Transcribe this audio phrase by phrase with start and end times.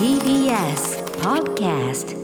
[0.00, 2.19] TBS Podcast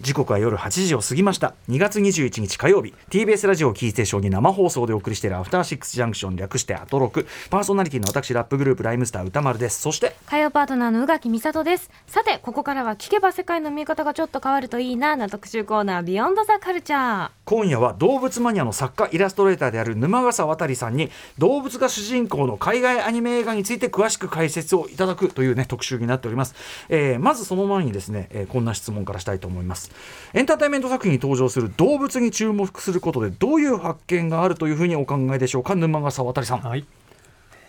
[0.00, 1.54] 時刻は夜8時を過ぎました。
[1.68, 2.94] 2月21日火曜日。
[3.10, 6.36] TBS ラジオキーステーションに生放送でお送りしているアフターシックスジャンクション。
[6.36, 7.26] 略してアトロク。
[7.50, 9.82] パーソナリティの私ラップグループライムスター歌丸です。
[9.82, 11.90] そして火曜パートナーの宇垣美里です。
[12.06, 26.54] さてここからは聞けば世界の見え方がちょっと変わるといいなな特集コーナービヨンドザカルチャー今夜は動物マニアの作家イラストレーターである沼笠渡さんに動物が主人公の海外アニメ映画について詳しく解説をいただくというね特集になっております、
[26.88, 29.89] えーまずその前にですね、えーこんな質問からしたいと思います
[30.32, 35.74] エンターテインメント作品に登場する動物に注目することでどういう発見があるというふうにお考えでしょうか？
[35.74, 36.60] 沼笠渡さん。
[36.60, 36.84] はい、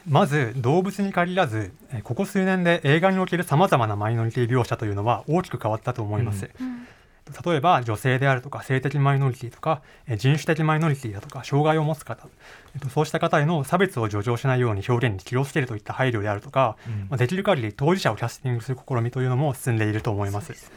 [0.07, 6.49] まず動物に限らずえーここ数年で映画におけるさまざまなマイノリティ描写というのは大きく変わったと思います、
[7.45, 12.27] 例えば女性であるとか性的マイノリティとかえー人種的マイノリティだとか障害を持つ方、
[12.75, 16.77] えっとそうした方への差別を助長しないように表現に気をつけるといった配慮であるとか、
[17.09, 20.71] まあできる限り当事者をキャスティングする試みというのも進んでいると思います。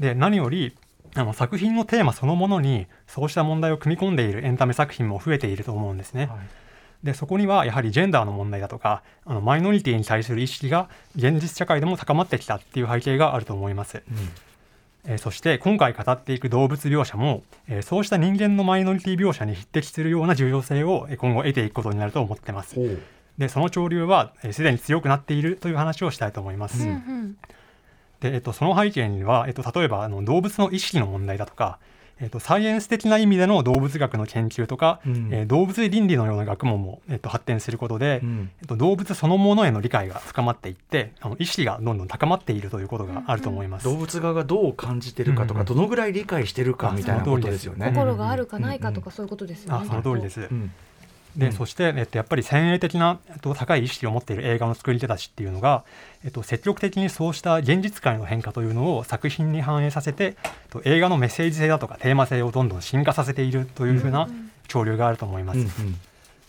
[0.00, 0.74] で何より
[1.14, 6.28] あの作品のテーマそのものにそうした問題を組み込んでいるエンタメ作品も増えていると思うんですね。
[7.02, 14.02] でそこにはやはりジェンダーの問題だとかあのマイノリティに対する意識が現実社会でも高まってきたっていう背景があると思います。
[15.06, 22.76] えーそして今回語っていく動物描写も、えーそうした人間のマイノリティ描写に匹敵するような重要性をえー今後得ていくことになると思ってます。
[23.38, 26.82] でその潮流はえーすでに強くなっているという話をしたいと思います。
[26.82, 27.36] うんうん
[28.20, 31.78] で、えっと、その背景には、えっと、例えばあの動物の意識の問題だとか、
[32.20, 35.28] えっと、サイエンス的な意味での動物学の研究とか、うん。
[35.32, 38.50] えー動物倫理のような学問も、えっと、発展することで、うん。
[38.60, 43.84] えっと、動物そのものへの理解が深まっていってあの意識がどんどん高まっているということがあると思います。
[43.84, 45.66] 動物側がどう感じてるかとか、うん。
[45.66, 47.86] どのぐらい理解してるかあみたいなことですよね。
[47.86, 50.70] 心があるかないかとかそういうことですよね、あその通りです、うん
[51.36, 51.52] で、うん。
[51.52, 55.84] そして、えっと、やっぱり先鋭的な、えっと、高い意識を持っている映画の作り手たちっていうのが、
[56.24, 64.28] えっと、積極的にそうした現実界の変化というのを作品に反映させて、えっと、映画のメッセージ性だとかテーマ性をどんどん進化させているというふうな
[64.68, 65.58] 潮流があると思います。
[65.58, 65.70] うんうん。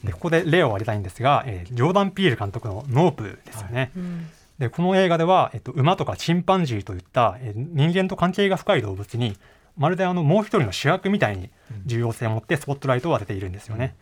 [0.03, 3.91] でここで例を挙げたいんですが、えージョーダン・ピール監督の「ノープ」ですよね。
[3.95, 4.29] うん。
[4.57, 9.37] でこの映画では、えっと、馬とかチンパンジーといった、えー人間と関係が深い動物に
[9.77, 11.49] まるであのもう一人の主役みたいに
[11.85, 13.95] 重要性を持ってスポットライトを当てているんですよね。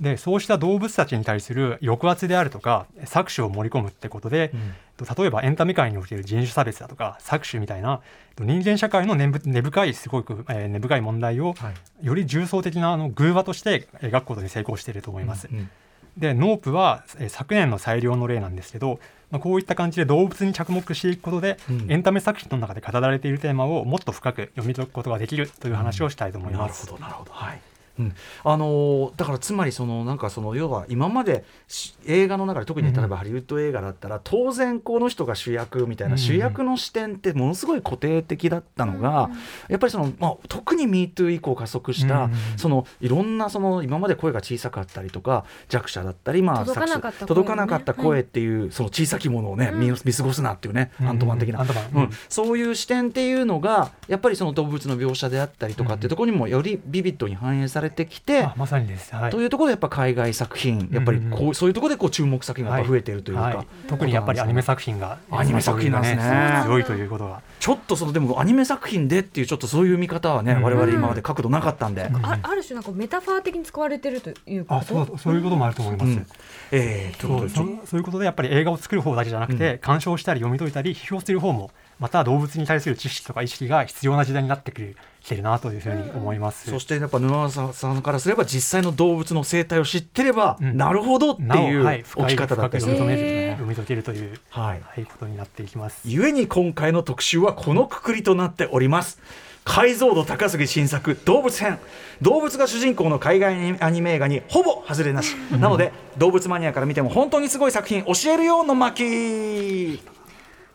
[0.00, 11.72] でそうした動物たちに対する抑圧であるとか搾取を盛り込むってことで、うんえっと例えばエンタメ界における人種差別だとか搾取みたいなえっと人間社会の根深いすごく、えー根深い問題をは
[12.02, 15.48] いより重層的なあの偶話として描くことに成功していると思います。
[15.50, 15.70] うん
[16.18, 26.86] でノープは、えー昨年の最良の例なんですけど、まあ、こういった感じで動物に着目していくことで、うんエンタメ作品の中で語られているテーマをもっと深く読み解くことができるという話をしたいと思いなるます。
[26.86, 27.60] ほどなるほどはい。
[27.98, 28.14] うん、
[28.44, 39.30] あのーだからつまりそのなんかその要は今までし映画の中で特に例えばハリウッド映画だったら、当然この人が主役みたいな、うん主役の視点ってものすごい固定的だったのが、
[39.68, 47.26] やっぱりその、まあ、特に MeToo 以降加速した、うんそのいろんなその今まで声が小さかったりとか弱者だったり、まあ、届かなかった声ね。
[47.26, 51.60] 届かなかった声っていう、その小さきものをね、見見過ごすなっていうね、アントマン的な。
[51.60, 59.14] アントマン、うん、そういう視点っていうのがやっぱりその動物の描写であったりとかっていうところにもよりビビッドに反映されてきて、あまさにです。
[59.14, 59.30] はい。
[59.30, 63.66] というところでやっぱ海外作品やっぱりこう、うんうんそういうところでこう注目作品がやっぱ増えているというか、はい。
[63.86, 66.62] 特にやっぱりアニメ作品がアニメ作品なんですね。
[66.64, 67.42] 強いということが。
[67.60, 70.62] ちょっとそのでもアニメ作品でっていうちょっとそういう見方はね、うん。
[70.62, 72.16] 我々今まで角度なかったんで、ん。
[72.24, 76.08] あある種なんかメタファー的に使われてるということあそうそういうこともあると思います。
[76.08, 76.26] うん。
[76.72, 79.78] えーそうそそういうことでやっぱり映画を作る方だけじゃなくて、うん。
[79.78, 81.70] 鑑賞したり読み解いたり批評する方も
[82.02, 86.68] また動物に対する知識とか意識が必要な時代になってくるきてるなというふうに思います。
[86.68, 90.76] そしてやっぱ沼沢さんからすれば実際の動物の生態を知ってれば、うん。
[90.76, 92.82] なるほどっていうはい、置き方だったり。
[92.82, 94.82] する深く読み解め読み解けるという、はい。
[94.84, 96.00] はい、ことになっていきます。
[96.04, 99.20] ゆえに今回の特集はこのくくりとなっております。
[99.64, 101.78] 解像度高すぎ新作動物編。
[102.20, 105.36] 動物が主人公の海外アニメ映画にほぼ外れなし。
[105.52, 110.00] なので動物マニアから見ても本当にすごい作品教えるよの巻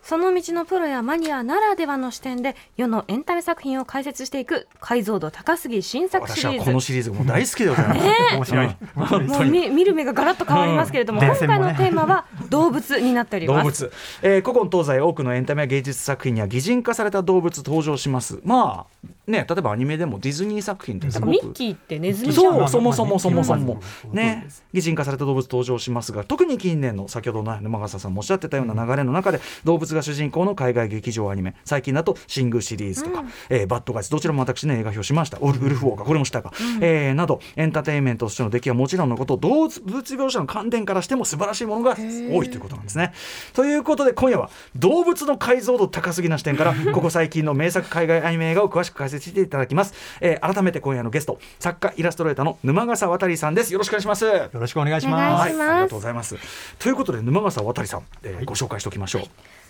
[0.08, 6.66] その道のプロやマニアならではの視点で世のエンタメ作品を解説していく解像度高すぎ新作シ私はリーズ。
[6.66, 8.00] このシリーズも大好きでございます、
[8.36, 9.28] 面白い。
[9.28, 11.28] もう見見る目がガラッと変わりますけれども、うん。
[11.28, 13.84] 今回のテーマは動物になっており動ます。
[13.84, 18.40] 物、えー古今東西多くのエンタメや芸術作品には擬人化された動物登場します。
[18.46, 21.30] まあね例えばアニメでもディズニー作品ってすごく。
[21.30, 23.80] ミッキーってネズミじゃんそうそもそもそもそまも
[24.12, 24.48] あね。
[24.74, 36.52] 擬人化された動物登場しますが特に近年の先ほどの沼笠さんもおっしゃってたような流れの中で動物が主人公の海外劇場アニメ最近だと「シング」シリーズとか「えーバッドガイズ」どちらも私ね映画表しました「ウルウルフウォーカー」これもしたか、
[36.82, 39.82] えーなどエンターテインメントとしての出来はもちろんのこと動物
[40.16, 43.14] 描写の観点からしても素晴らしいものが多いということなんですね。
[43.54, 53.74] ということで今夜は動物の解像度高すぎな視点から ここ最近の名作海外アニメ映画を詳しく解説していただきます、えー改めて今夜のゲスト作家イラストレーターの沼笠渡さんです。
[53.74, 54.26] よろしくお願いします。
[54.26, 55.50] よろしくお願いしお願ます。
[55.50, 56.36] いしますはい、ありがとうございます。
[56.80, 59.24] ということで沼笠渡さん、えーご紹介しておきましょう、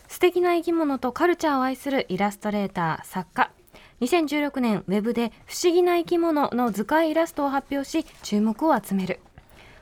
[0.08, 3.50] 素敵な生き物とカルチャーを愛するイラストレーター作家。
[4.02, 9.20] 2016年ウェブで「不思議な生き物」の図解イラストを発表し注目を集める。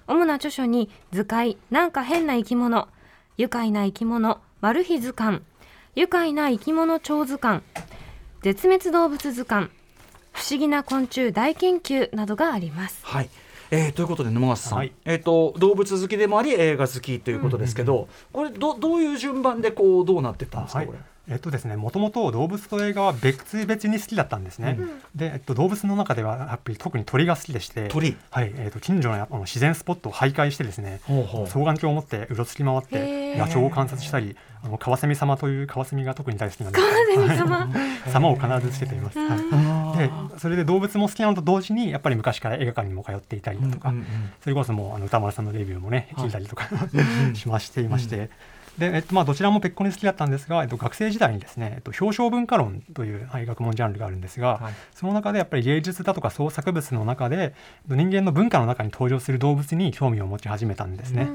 [0.08, 2.88] 主な著書に「図解なんか変な生き物」
[3.38, 5.42] 「愉快な生き物」「マル秘図鑑」
[5.96, 7.62] 「愉快な生き物超図鑑」
[8.46, 9.70] 「絶滅動物図鑑」
[10.32, 13.00] 「不思議な昆虫大研究」などがあります。
[13.02, 13.30] はい。
[13.72, 14.94] えー、ということで沼笠さん、はい。
[15.04, 20.88] えー、と動物好きでもあり映画好きということですけど、これどどういう順番でこうどうなってったんですか、はい。
[20.88, 21.00] これ。
[21.28, 24.78] えっとですね、もともと動物と映画は別々に好きだったんですね。
[25.16, 28.16] で、えっと、動物の中ではやっぱり特に鳥が好きでして、鳥？
[28.30, 31.46] はい、えっと近所のあの自然スポットを徘徊してですね、ほうほう。
[31.46, 36.86] 双眼鏡を持ってうろつき回って野鳥を観察したり、あのカワセミ様というカワセミが特に大好きなんです。
[36.86, 37.70] カワセミ様？
[38.12, 39.18] 様を必ずつけています。
[39.18, 39.40] はい。
[39.52, 44.06] あでそれで動物も好きなのと同時にやっぱり昔から映画館にも通っていたりだとか、うんうんうん
[44.42, 46.68] それこそもうあの歌丸さんのレビューもねはい聞いたりとか、
[47.34, 48.30] しましていまして、
[48.78, 54.74] でえっとまあ、どちらもペッコに好きだったんですが、えっと、学生時代にですね、えっと、表彰文化論という、はい、学問ジャンルがあるんですが、はい。
[54.94, 57.54] その中でやっぱり芸術だとか創作物の中で
[57.88, 61.30] 人間の文化の中に登場する動物に興味を持ち始めたんですね。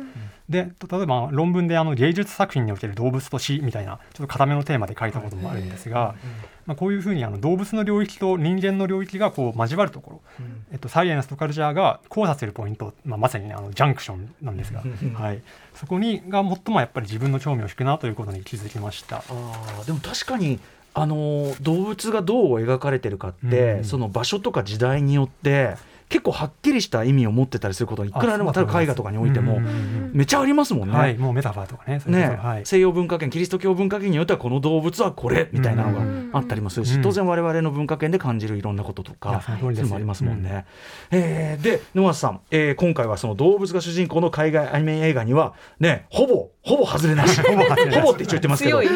[0.50, 6.16] でと例えば論文であの芸術作品における動物と死みたいなちょっと固めのテーマで書いたこともあるんですが、
[6.66, 10.20] まあ、こういうふうにあの動物の領域と人間の領域がこう交わるところ、
[10.72, 14.82] えっと、サイエンスとカルチャーが交差するポイント、まあ、まさに、ね、あのジャンクションなんですが、
[15.14, 15.42] はい、
[15.80, 19.18] そこにが最もやっぱり自分の興味を引くなということに気づきました。
[19.18, 20.60] あーでも確かに
[20.92, 25.76] あのー動物がどう描かれてるかって、うんその場所とか時代によって
[26.10, 29.72] 結構はっきりした意味を持ってたりすることいくらでも例えば絵画とかにおいてもうんうんう
[30.08, 30.96] んめっちゃありますもんね。
[30.96, 37.02] はい、もうメタファーとかね、ねそはい、西洋文化圏キリスト教文化圏によってはこの動物はこれみたいなのがあったりもするし、うん。
[37.02, 40.66] 当然我々の文化圏で感じるいろんなことといかやそういうのもありますもんね。
[41.12, 47.40] えーで沼津さん、えー今回はその動物が主人公の海外アニメ映画にはねほぼ ほぼ外れなし。
[47.40, 48.10] ほぼ外れなし。
[48.10, 48.88] って一応言ってますけど、はい、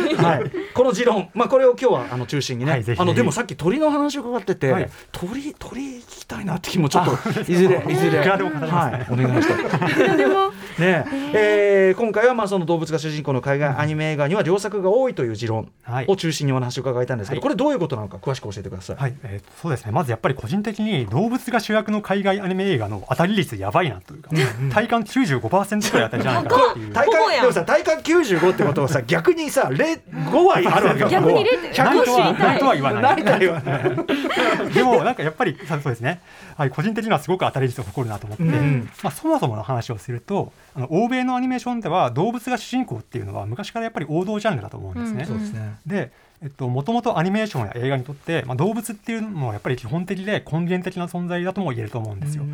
[0.74, 4.90] この持論、まあ、これを今日はあの中心にね、はいあのでもさっき鳥の話を伺ってて、はい。
[5.12, 10.16] 鳥鳥聞きたいなって気もちょっといずれいずれ、はい、お願いしたい。
[10.16, 11.04] でもね。
[11.34, 16.04] えー今回はまあその動物が主人公の海外アニメ映画には良作が多いという持論はい。
[16.08, 17.42] を中心にお話を伺いたいんですけど、はい。
[17.42, 18.96] これどういうことなのか詳しく教えてください。
[18.96, 19.92] はい、えーそうですね。
[19.92, 24.30] まずやっぱり個人的に動物が主役の海外アニメ映画の当たり率やばいなというか、
[24.72, 26.92] 体感95%くらい当たりじゃないかなっていう。
[26.92, 27.22] 体感
[27.54, 31.08] さ体感95ってことはさ 逆にさ0 5割あるわけよ。
[31.08, 34.72] 逆に0.5ないとはないとは言わない。
[34.72, 36.20] でも なんかやっぱりそうですね、
[36.56, 45.22] はい、個人的にはすごく当たり率を誇るなと思って、んまあ、そもそもの話をするとあの欧米のアニメーションでは動物が主人公っていうのは昔からやっぱり王道ジャンルだと思うんですね。
[45.22, 45.78] うんそうですね。
[45.86, 46.12] で
[46.42, 52.44] えっと、もともとアニメーションや映画にとって、まあ、動物っていうのはやっぱり基本的で根源的な存在だとも言えると思うんですよ。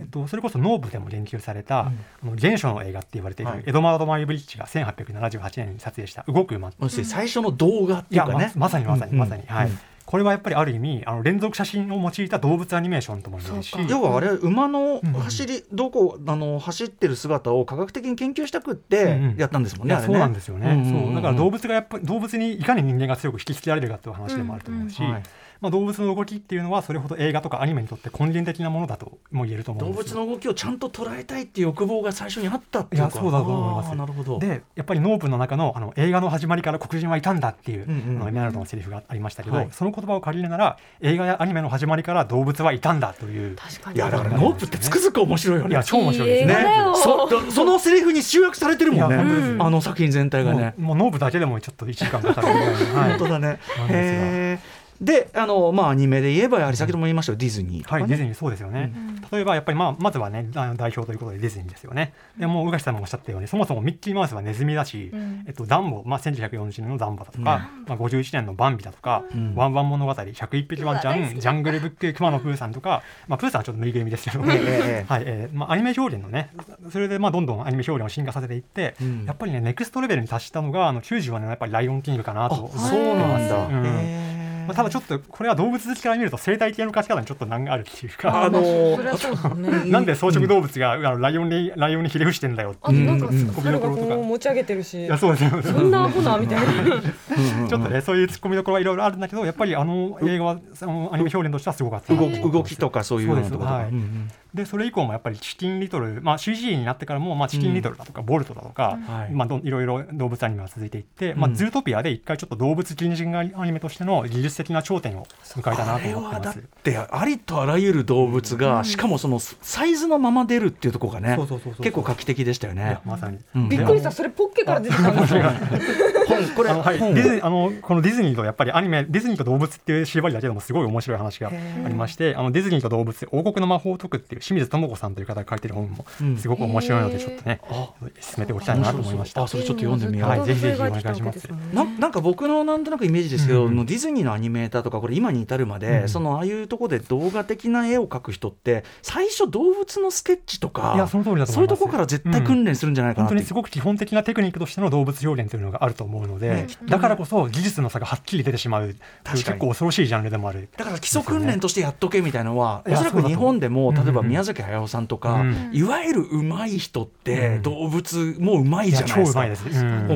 [0.00, 1.92] えっと、それこそノーブでも言及された、あ
[2.24, 3.62] の原初の映画って言われている、はい。
[3.66, 8.52] エドマード・マイ・ブリッジが1878年に撮影した「動く馬」最初の動画っていやまいうかね。
[8.56, 19.36] まさにまさにまさに、はい、うんこれはやっぱりある意味あの連続写真を用いた動物アニメーションとも言えるし要はあれ馬の走り、どこあの走ってる姿を科学的に研究したくってうんうん。
[19.36, 19.94] やったんですもんね。
[19.94, 20.12] あれね。
[20.12, 21.06] いやそうなんですよね、うんうんうんうん。
[21.06, 21.14] そう。
[21.14, 25.12] だから動物がやっぱり動物にいかに人間が強く引きつけられるかという話でもあると思うし、うんうん。
[25.12, 25.22] はい
[25.60, 30.20] まあ、動物の動きっていうのはそれほど映画とかアニメにとって根源的なものだとも言えると思う動んですよ。
[30.20, 33.94] 物の動きをちゃんと捉えたいっていう欲望が最初にあったっていうかいやそうだと思います。
[33.94, 34.38] なるほど。
[34.38, 39.68] でやっぱりノープの中のあの映画の始まりから黒人はいたんだっていう、うんうんあのエメラルドのセリフがありましたけど、はい。
[39.70, 43.96] その言葉を借りるなら映画やアニメの始まりから動物はいたんだという確かに。
[43.96, 45.70] いやだからノープってつくづく面白いよね。
[45.70, 46.52] いや超面白いですね。
[46.52, 49.16] いい映画だよそそのセリフに集約されてるもんね。
[49.16, 49.56] いや本当です。
[49.60, 50.74] あの作品全体がね。
[50.78, 53.10] もうノープだけでもちょっと1時間かかるぐらいの、はい。
[53.10, 58.92] 本当だねへーであのまあアニメで言えばやはり先ほども言いましたよディズニーはい、ねディズニーそうですよね、
[59.32, 62.12] 例えばやっぱり、まあ、まずはねあの代表ということでディズニーですよね。
[62.38, 65.44] でもう宇垣さんもおっしゃったようにそもそもミッキーマウスはネズミだし、うん。
[65.46, 69.54] えっと、ダンボ、まあ、1940年のダンボだとか、まあ、51年のバンビだとか、うん。
[69.54, 76.50] ワンワン物語101匹ワンちゃんジャングルブックくまのプーさんとか、まあ、プーさんはちょっとぬいぐるみですけど、 はいえーまあ、アニメ表現のね
[76.90, 79.24] それでまあどんどんアニメ表現を進化させていって、うん。
[79.24, 83.66] やっぱりねネクストレベルに達したのがあの94年のやっぱり「ライオンキング」かなとあ思ってそうなんだ。
[83.66, 83.86] うん。
[83.86, 84.29] へー
[84.66, 95.04] まあ、ただちょっとこれは動物好きから見ると生態系の価値観にちょっと難があるっていうか、あのーなんで草食動物が、あのライオンにライオンにひれ伏してんだよってあとなんかうん猿がこう持ち上げてるし。
[95.04, 95.44] いやそうです。
[95.44, 97.00] よそんなアホなみたいな。
[97.68, 103.72] ちょっとねそういう突っ込みどころはいろいろあるんだけどやっぱりあの映画はそのアニメ表現としてはすごかった動動きとかそういうようなところとか。
[103.72, 103.88] はい。
[103.88, 109.32] うんでそれ以降もやっぱりチキンリトル、まあ、CG になってからも、まあ、チキンリトルだとか、ボルトだとか、はい。
[109.32, 111.54] まあ、どいろいろ動物アニメが続いていって、まあ、うん。
[111.54, 116.58] ズートピアで一回ちょっと動物近人アニメとしての技術的な頂点を迎えたなとあれはだっ思ってます。
[116.82, 121.38] てありとあらゆる動物が、しかもそのサイズのまま出るっていうところがね
[121.78, 122.98] 結構画期的でしたよね。
[123.04, 123.68] まさに、うん。
[123.68, 124.10] びっくりした。
[124.10, 125.42] それポッケから出てたんですよ
[126.46, 136.36] 本これあのはい、デ本ィズニーあのこのディズニーとやっぱりアニメディズニーと動物っていう縛りだけでもすごい面白い話がありましてあのディズニーと動物王国の魔法を解くっていう清水智子さんという方が書いてる本もうん。
[136.36, 139.42] すごく面白いのでちょっとね、あ進めておきたいなと思いました。
[139.42, 139.48] あ。
[139.48, 140.28] それちょっと読んでみよう。
[140.28, 141.48] はいぜひぜひお願いします。
[141.72, 143.76] ななんか僕のなんとなくイメージですけど、うん。
[143.76, 146.08] のディズニーのアニメーターとかこれ今に至るまで、うん。
[146.08, 158.94] そのああいうところで動画的な絵を描く人って最初動物のスケッチとかいやその通りだとそういうところから絶対訓練するんじゃないかな本当にすごく基本的なテクニックとしての動物表現というのがあると思うので、だからこそ技術の差がはっきり出てしまう。
[159.32, 160.68] 結構恐ろしいジャンルでもある。
[160.76, 165.70] だから基礎訓練としてやっとけみたいなのは、おそらく日本でも例えば宮崎駿さんとか、うん。
[165.72, 167.62] いわゆる上手い人って、うん。
[167.62, 169.46] 動物もうまいじゃないですか。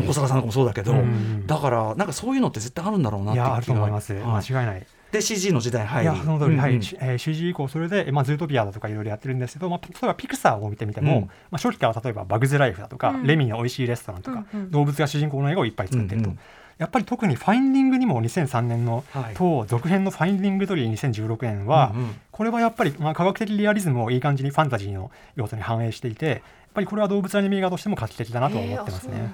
[0.06, 1.46] 小坂さんとかもそうだけど、うん。
[1.46, 3.46] だからなんかそういうのって絶対あるんだろうなって気が。
[3.46, 4.14] いやあると思います。
[4.14, 4.22] はい。
[4.52, 4.86] 間違いない。
[5.14, 6.10] で CG の時代に入り。
[6.10, 6.82] いやその通り、はい、うんうん。
[6.82, 11.20] しえー CG 以降それで、まあ、ズートピアだとかいろいろやってるんですけど、まあ、例えばピクサーを見てみても、うん。
[11.22, 13.26] まあ、初期から例えばバグズライフだとか、うん。
[13.26, 14.70] レミの美味しいレストランとか、うんうん。
[14.70, 16.28] 動物が主人公の映画をいっぱい作ってると。
[16.28, 16.40] うんうん。
[16.76, 19.34] やっぱり特にファインディングにも2003年のはい。
[19.34, 22.14] 当続編のファインディングドリー2016年は、うんうん。
[22.32, 26.42] これはやっぱり、まあ、科学的リアリズムをいい感じにファンタジーの要素に反映していて
[26.74, 29.30] ぱりこれは動物アニメ映画としても画期的だなと思ってますね。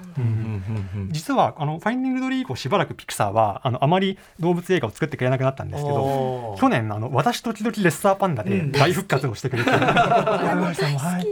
[1.09, 11.23] 実はあのファインディングドリー以降しばらくピクサーはあのあまり動物映画を作ってくれなくなったんですけど去年あの私時々レッサーパンダで うん大復活をしてくれて、山口さんもはい。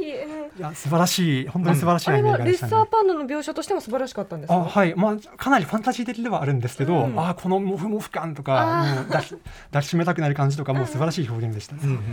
[0.58, 2.58] いや素晴らしい本当に素晴らしいアニメ映あれはレッ。
[2.58, 4.56] サーパンダの描写としても素晴らしかったんですか？
[4.56, 4.94] あはい。
[4.96, 7.18] まあ、かなりファンタジー的ではあるんですけど、うん。
[7.20, 9.30] あーこのモフモフ感とか抱き
[9.72, 11.82] 抱きしめたくなる感じとかもう素晴らしい表現でした、ね。
[11.84, 12.04] うんうんうん。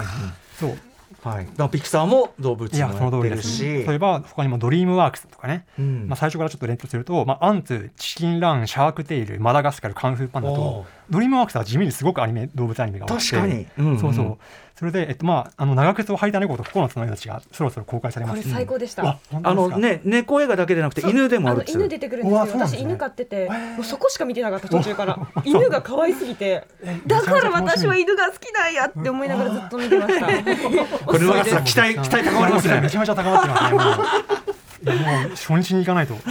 [0.60, 0.78] そう
[1.22, 6.06] はい、ピクサーも動物もやってるし、例えば他にもドリームワークスとかね、うん。
[6.08, 10.84] まあ、最初からちょっと連想すると、まあ、アンツチキンランシャークテイルマダガスカルカンフーパンダおとー。
[11.10, 13.30] ドリームワークスは地味にすごくアニメ動物アニメが多くて。
[13.30, 13.98] 確かに、うんうん。
[13.98, 14.38] そうそう
[14.78, 22.66] それで、えっとまあ、あの長靴を履いた猫と9つの命がそろそろ公開されこれます最高でした、あ本あのね猫映画だけでなくて犬でもあある犬出てくるんうですよ。
[22.66, 22.82] すね。
[22.82, 23.48] 犬飼ってて
[23.82, 25.18] そこしか見てなかった途中から。
[25.44, 26.66] 犬が可愛すぎて。
[26.82, 30.26] えだから私は犬が好きなんやって思いながらずっと見てました。
[31.06, 32.80] これ沼さ ん期待期待高まりますね。
[32.82, 34.56] めちゃめちゃ高まってますね
[35.30, 36.14] 初日に行かないと。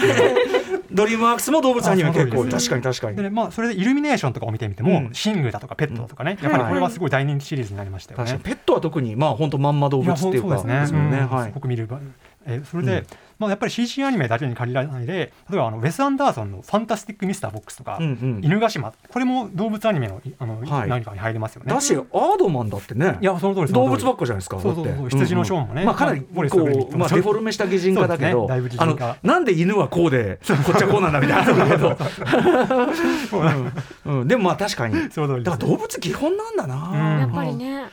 [0.91, 3.17] ドリームワークスも動物アニメ結構あその通りです確かに確かに。
[3.17, 5.13] でねまあ、それでイルミネーションとかを見てみても、うん。
[5.13, 8.39] シングだとかペットだとかね、やっぱりこれはすごい大人気シリーズになりましたよね。
[8.43, 10.97] ペットは特にまあ本当まんま動物っていうかそうですね。
[10.99, 11.17] もんね。
[11.17, 11.27] うん。
[11.29, 11.99] はいすごく見る場
[12.45, 13.05] えーそれで、うん
[13.37, 18.39] まあ、やっぱり CG アニメだけに限らないで例えばあのウェス・アンダーソンの「ファンタスティック・ミスター・ボックス」とか「うんうん。
[18.43, 20.89] 犬ヶ島」これも動物アニメのいあの、はい。
[20.89, 21.73] 何かに入りますよね。
[21.73, 23.17] だしアードマンだってね。
[23.21, 23.73] いやその通りその通り。
[23.73, 25.85] 動物ばっかじゃないですかそうそうそう羊のショーンもね。
[25.85, 28.47] まあかなりまあボリスとグリッこうまあデフォルメした擬人化だけどね。
[28.47, 31.97] だいぶ擬あのなんで犬はこうでこっちはこうなんだみたいなけど。
[34.05, 34.27] うんうん。
[34.27, 34.95] でもまあ確かに。
[35.11, 35.55] その通りです。
[35.57, 36.75] だから動物基本なんだな。
[36.75, 37.19] うん。
[37.19, 37.85] やっぱりね。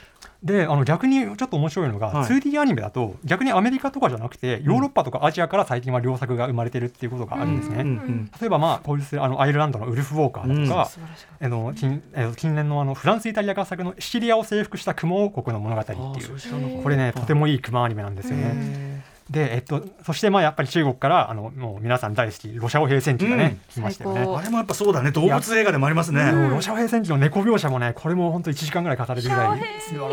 [0.42, 2.28] であの逆にちょっと面白いのが、はい。
[2.28, 7.82] 2D アニメだと逆にアメリカとかじゃなくてヨーロッパとかアジアから最近は良作が生まれてるっていうことがあるんですね。
[7.82, 16.82] うんうん例えばまあこういうあのアイルランドのウルフ・ウォーカーだとか、素晴らしかっあの近えー近年のあのフランス・イタリア合作のシチリアを征服した雲王国の物語っていう。
[16.82, 19.01] これねとてもいい熊アニメなんですよね。
[19.30, 23.74] で、えっと、そしてまあやっぱり中国からあのもう皆さん大好きロシア語平戦記がね、うん。
[23.74, 24.20] 来ましたよね。
[24.20, 25.10] あれもやっぱそうだね。
[25.12, 26.30] 動物映画でもありますね。
[26.50, 30.08] ロシア語平戦記の猫描写もねこれも本当1時間ぐらい語れるぐらいすご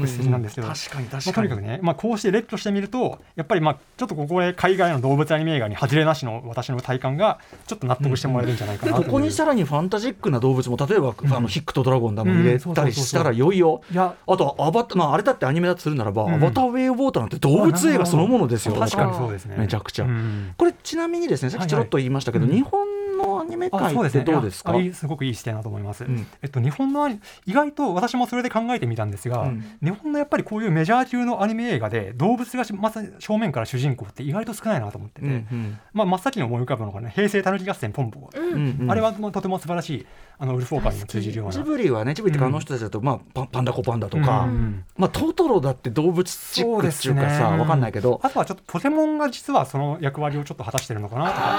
[0.00, 0.68] く素敵なんですけど。
[0.68, 9.04] 確かに確まあ、かにとにかくね、まあ、こうして列挙してみるとやっぱりまあちょっとここで海外の動物アニメ映画に外れなしの私の体感がちょっと納得してもらえるんじゃないかでなう。
[9.04, 11.14] ここにさらにファンタジックな動物も例えば、ん。
[11.34, 16.34] あのヒックとドラゴンだも入れたりしたらいよいよ、いやあとアバタ、まあ、あれだってアニメだとするならば、うん。
[16.34, 18.74] アバターウェイ・ウォーターなんて動物映画そのものですよ。
[18.74, 19.56] 確かにそうですね。
[19.58, 20.04] めちゃくちゃ。
[20.04, 20.54] うん。
[20.56, 22.93] これちなみにですねさっきちょろっと言いましたけど、日本
[23.36, 24.74] のアニメあ界ってどうですか？
[24.92, 26.26] すごくいい視点だと思います、うん。
[26.42, 29.64] えっと、日本のアニ意外と私もそれで考えてみたんですが、うん。
[29.82, 35.78] 日本のやっぱりこういうメジャー級のアニメ映画で動物がしまさに正面から主人公って意外と少ないなと思ってて、うんうん。
[35.92, 38.76] まあ、真っ先に思い浮かぶのがね平成たぬき合戦ポンポコ、うんうん。
[38.80, 40.06] うんあれはもうとても素晴らしい
[40.38, 41.52] あのウルフ・オーカーにも通じるような。
[41.52, 44.84] ジブリはねジブリってかあの人たちだと、まあ、パパンダコパンダとうか、ん。
[44.96, 47.58] まあ、トトロだって動物チックっていうかさそうですね。
[47.58, 48.20] わかんないけど。
[48.22, 51.50] あとはちょっとポケモンが実はその役割をちょっと果たしてるのかなとか思っ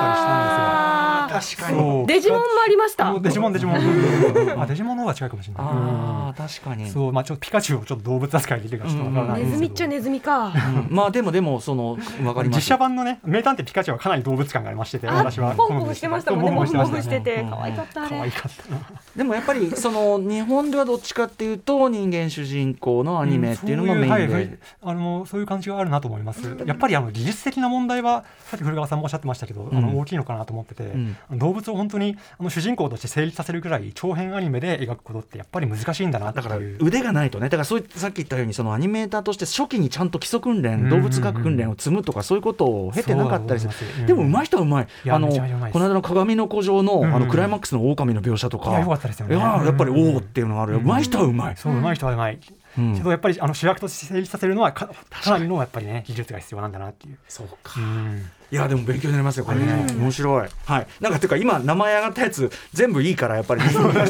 [0.00, 0.93] たりしたんですよ。
[1.40, 2.06] 確かに。
[2.06, 3.18] デジモンもありました。
[3.18, 4.60] デジモンデジモン。
[4.60, 5.64] あデジモンの方が近いかもしれない。
[5.66, 6.84] ああ確かに。
[6.84, 9.44] うんそうまあちょっとピカチュウをちょっと動物扱いできるかちょっとわからない。
[9.44, 10.46] ネズミっちゃネズミか。
[10.46, 10.86] うん。
[10.90, 12.58] まあでもでもそのわかります。
[12.58, 15.54] 実写版のね名探偵ピカチュウはかなり動物感がありましててあ私は。
[15.54, 16.50] ポンポンしてましたもんね。
[16.50, 17.36] モフモフしてて。
[17.42, 17.50] うん。
[17.50, 18.80] 可愛かったあれ可愛かったな。
[19.16, 24.58] でもやっぱりその日本ではどっちかっていうと人間主人公のアニメっていうのがメインそういうはいで。
[24.82, 26.42] あのそういう感じがあるなと思います。
[26.66, 29.82] やっぱりあの技術的な問題はさっき古川さんもおっしゃってましたけど、あうん。
[29.82, 36.56] の大きいのかなと思ってて、ん動物を本当にあの主人公として成立させるぐらい長編アニメで描くことってやっぱり難しいんだなだから。
[36.56, 37.46] 腕がないとね。
[37.46, 44.06] だからそういさっき言ったようにそのアニメーターとして初期にちゃんと基礎訓練動物学訓練を積むとかそういうことを経てなかったりする。
[44.06, 45.10] でも上手い人は上手い。
[45.10, 48.70] あのこの間の鏡の古城のあのクライマックスの狼の描写とか。
[48.70, 50.14] いやっぱりうん。
[50.14, 50.80] おおっていうのがある。
[50.82, 51.56] 上手い人は上手い。
[51.56, 52.54] そう上手い人は上手い。
[52.78, 52.96] うん。
[52.96, 57.18] けどやっぱりあの主役として成立させるのはかかなりのやっぱりね技術が必要なんだなっていう。
[57.28, 57.80] そうか。
[57.80, 59.84] うんいやでも勉強になりますよこれね。
[59.98, 60.48] 面白い。
[60.64, 60.86] はい。
[61.00, 63.60] なんかていうか今名前上がったやつ全部いいからやっぱり。
[63.74, 64.04] これは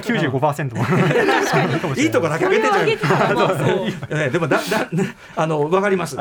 [0.00, 1.92] 95%も。
[1.94, 2.82] いいとこだけ上げてんじゃ
[4.28, 4.62] んでもだだ
[5.36, 6.16] あの分かります。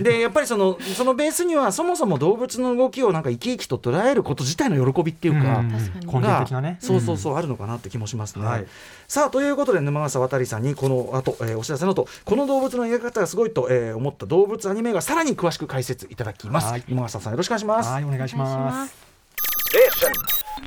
[0.00, 5.58] でやっぱりそのそのベースにはそもそも動物の動きをなんか生き生きと捉えること自体の喜びっていうか。
[5.58, 5.70] うん。
[5.72, 6.76] 確かに根源的なね。
[6.78, 8.46] そうそうそうあるのかなって気もしますね。
[8.46, 8.66] はい
[9.10, 16.72] さあということで沼笠渡さんにこの後、えーお知らせのとこの動物の描き方がすごいと、えー思った動物アニメがさらに詳しく解説いただきます。
[17.00, 17.88] はい沼笠さんよろしくお願いします。
[17.88, 18.94] はいお願いします。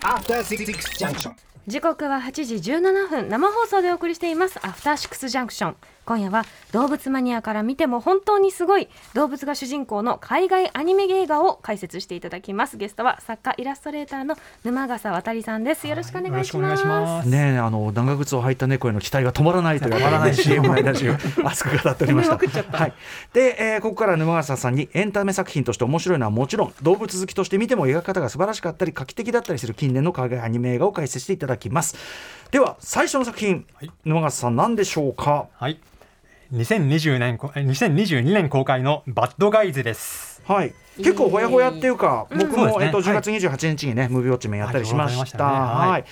[0.02, 0.66] After Six
[0.98, 1.32] Junction.
[1.66, 17.29] 時刻は8時17分生放送でお送りしていますアフターシックスジャンクション今夜は動物マニアから見ても本当にすごい動物が主人公の海外アニメ映画を解説していただきますゲストは作家イラストレーターの沼笠渡さんですよろしくお願いしますくお願いします。
[17.29, 22.38] ねえあの長靴を履いた猫への期待が止まらないという止まらない CM の間中熱く語っておりました。
[22.38, 22.93] はい。
[23.33, 31.95] で、えーここから沼笠さんにエンタメ作品として面白いのはもちろん動物好きとして見ても描き方が素晴らしかったり画期的だったりする近年の海外アニメ映画を解説していただきます。
[32.51, 35.48] では最初の作品、はい沼笠さん何でしょうか？
[35.55, 35.79] はい。
[36.53, 40.39] 2020年こえ2022年公開のバッドガイズです。
[40.45, 40.74] はい。
[40.98, 42.86] 結構ほやほやっていうか、僕も、そうですね。
[42.86, 43.22] えっと10はい。
[43.24, 45.17] 月28日にね、ムービーウォッチメンやったりしました。
[45.19, 45.43] はいしたね。
[45.45, 46.05] はい、はい。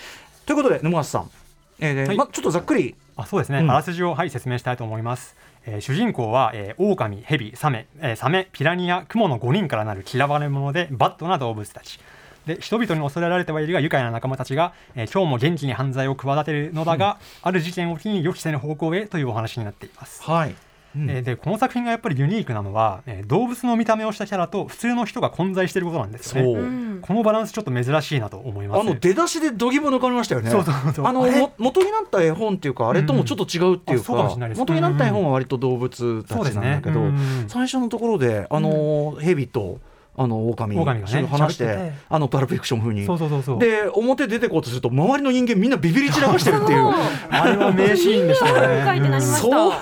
[0.44, 1.30] ということで沼笠さん、
[1.78, 2.16] えーはい。
[2.16, 2.96] まちょっとざっくり。
[3.14, 3.70] あそうですね、うん。
[3.70, 5.36] あらすじを、はい、説明したいと思います。
[5.64, 12.00] えー主人公は、えー、狼、ヘビ、サメ、えーサメ、ピラニア、クモの5人からなる嫌われ者でバッドな動物たち。
[12.46, 20.22] で人々に恐れられてはいるが愉快な仲間たちが、えー今日も元気に犯罪を企てるのだが、ある事件を機に予期せぬ方向へというお話になっています。
[20.22, 20.54] はい。
[20.96, 21.10] うん。
[21.10, 26.52] えーでこの作品がやっぱりユニークなのは、えー動物の見た目をしたキャラと普通の人が混在していることなんですよね。
[26.52, 26.62] そう。
[26.62, 26.98] うん。
[27.00, 28.80] このバランスちょっと珍しいなと思います。
[28.80, 30.50] あの出だしで度肝抜かれましたよね。
[30.50, 31.06] そうそうそう。
[31.06, 37.42] あのあ元になった絵本っていうかあれともちょっと違うっていうあそうかもかしれないです元になった絵本は割と動物たちなんだけど、そうですね。
[37.42, 37.48] うん。
[37.48, 39.78] 最初のところであの蛇と
[40.14, 41.92] あの狼狼がね話しててて。
[42.08, 43.06] あのパルプフィクション風に。
[43.06, 43.58] そうそうそうそう。
[43.58, 46.92] で表出てこうとすると周りの人間みんなビビり散らかしてるっていう。
[47.30, 49.20] あれは名シーンでした書ね。
[49.20, 49.72] そう。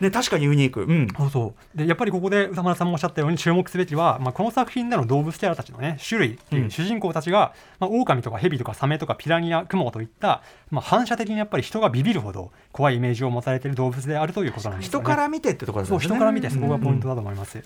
[0.00, 1.78] ね確かにユニーク、うん、そうそう。
[1.78, 6.70] でやっぱりここで歌丸さんもおっしゃったように注目すべきは、まあ、この作品での動物キャラたちの、ね、種類っていう、うん。
[6.70, 15.04] 主人公たちが、まあ、狼とかヘビとかサメとかピラニアクモといった、まあ、反射的にやっぱり人がビビるほど怖いイメージを持たれている動物であるということなんですよね。
[15.04, 17.58] 人から見てってところですそうね人から見てそこがポイントだと思います。
[17.58, 17.64] うん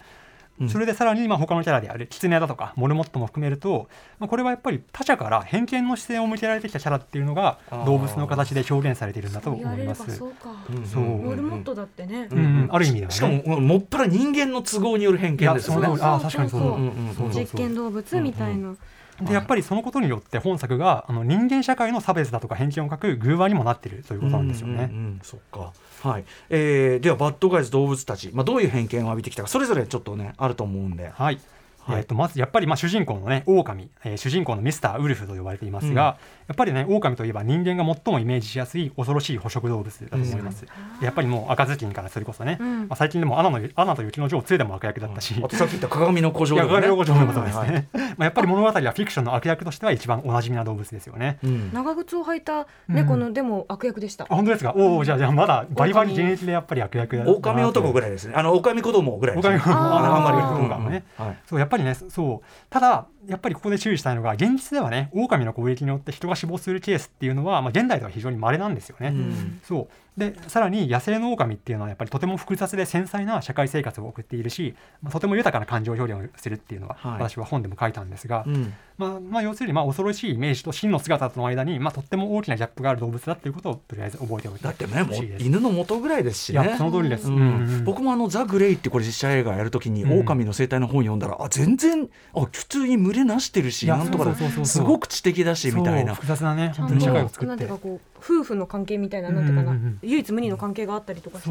[0.68, 10.06] それでさらにまあ他のキャラであるキツネだとかモルモットも含めると、まあ、これはやっぱり他者から偏見の視線を向けられてきたキャラっていうのが動物の形で表現されているんだと思います。
[10.06, 10.48] ばそうか。
[10.96, 12.28] モルモットだってね。
[12.30, 13.14] うんうんある意味ではね。
[13.14, 15.86] しかももっぱら人間の都合による偏見ですよね。
[15.86, 17.14] あー確かにそうそううんうんうん。
[17.14, 17.42] そうそうそう。
[17.44, 18.74] 実験動物みたいな、
[19.20, 24.74] でやっぱりそのことによって本作があの人間社会の差別だとか偏見を書く偶話にもなっているということなんですよね。
[24.74, 25.72] うんうんうんそっか。
[26.02, 31.40] はい、えー、ではバッドガイズ動物たち、まあ、どういう偏見を浴びてきたかそれぞれちょっとねあると思うんで、はい
[31.88, 32.00] はい。
[32.00, 40.62] えー、とまずやっぱりまあ主人公のね狼、えー主人公のミスターウルフと呼ばれていますが、やっぱりね狼といえば人間が最もイメージしやすい恐ろしい捕食動物だと思います、
[41.00, 42.78] でやっぱりもう赤ずきんからそれこそね、うん。
[42.80, 46.74] まあ、最近でもアナのアナと雪の女王2でも悪役だったし、あとさっき言った鏡の古城でもね。
[46.74, 47.88] ガリロゴジョーもそうですはいはいね。
[47.92, 51.38] まあやっぱり物語はフィクションの悪役としては一番おなじみな動物ですよね。
[51.44, 51.70] うん。
[51.72, 54.24] 長靴を履いた猫のでも悪役でした。
[54.24, 54.74] あ本当ですか？
[54.76, 58.34] おお、じゃあじゃあまだバリバリ現役でやっぱり悪役だ狼男ぐらいですね。
[58.36, 59.54] あの狼子供ぐらいですね。
[59.56, 59.96] 狼子供。
[59.96, 60.68] あのあんまりあーうん。
[60.68, 61.38] とかもねはい。
[61.46, 62.46] そうやっぱりねそう。
[62.70, 69.08] ただやっぱりここで注意したいのが現実ではね狼の攻撃によって人が死亡するケースっていうのは、まあ、現代では非常に稀なんですよね。
[69.08, 69.60] うん。
[69.62, 69.88] そう。
[70.18, 77.12] でさらに野生の狼っていうのはやっぱりとても複雑で繊細な社会生活を送っているし、まあ、とても豊かな感情表現をするっていうのは、はい。
[77.12, 78.74] 私は本でも書いたんですが、うん。
[78.96, 85.24] まあまあ、要するにまあ恐ろしいイメージと真の姿との間に、まあ、とっても大きなギャップがある動物だっていうことをとりあえず覚えておいてだってねもう。
[85.38, 87.84] 犬の元ぐらいですしいやねその通りです、うん。
[87.84, 90.20] 僕もあの「ザ・グレイ」ってこれ実写映画やるときに、うん。
[90.20, 96.14] 狼の生態の本読んだらあ全然あ普通に群れなしてるしなんとかすごく知的だしみたいな。
[96.14, 96.72] 複雑なね。
[96.74, 97.46] ちゃん本当に社会をと作って。
[97.46, 101.50] なんていうかこう夫婦の関係みたいななんていうかな、唯一無二の関係があったりとかして、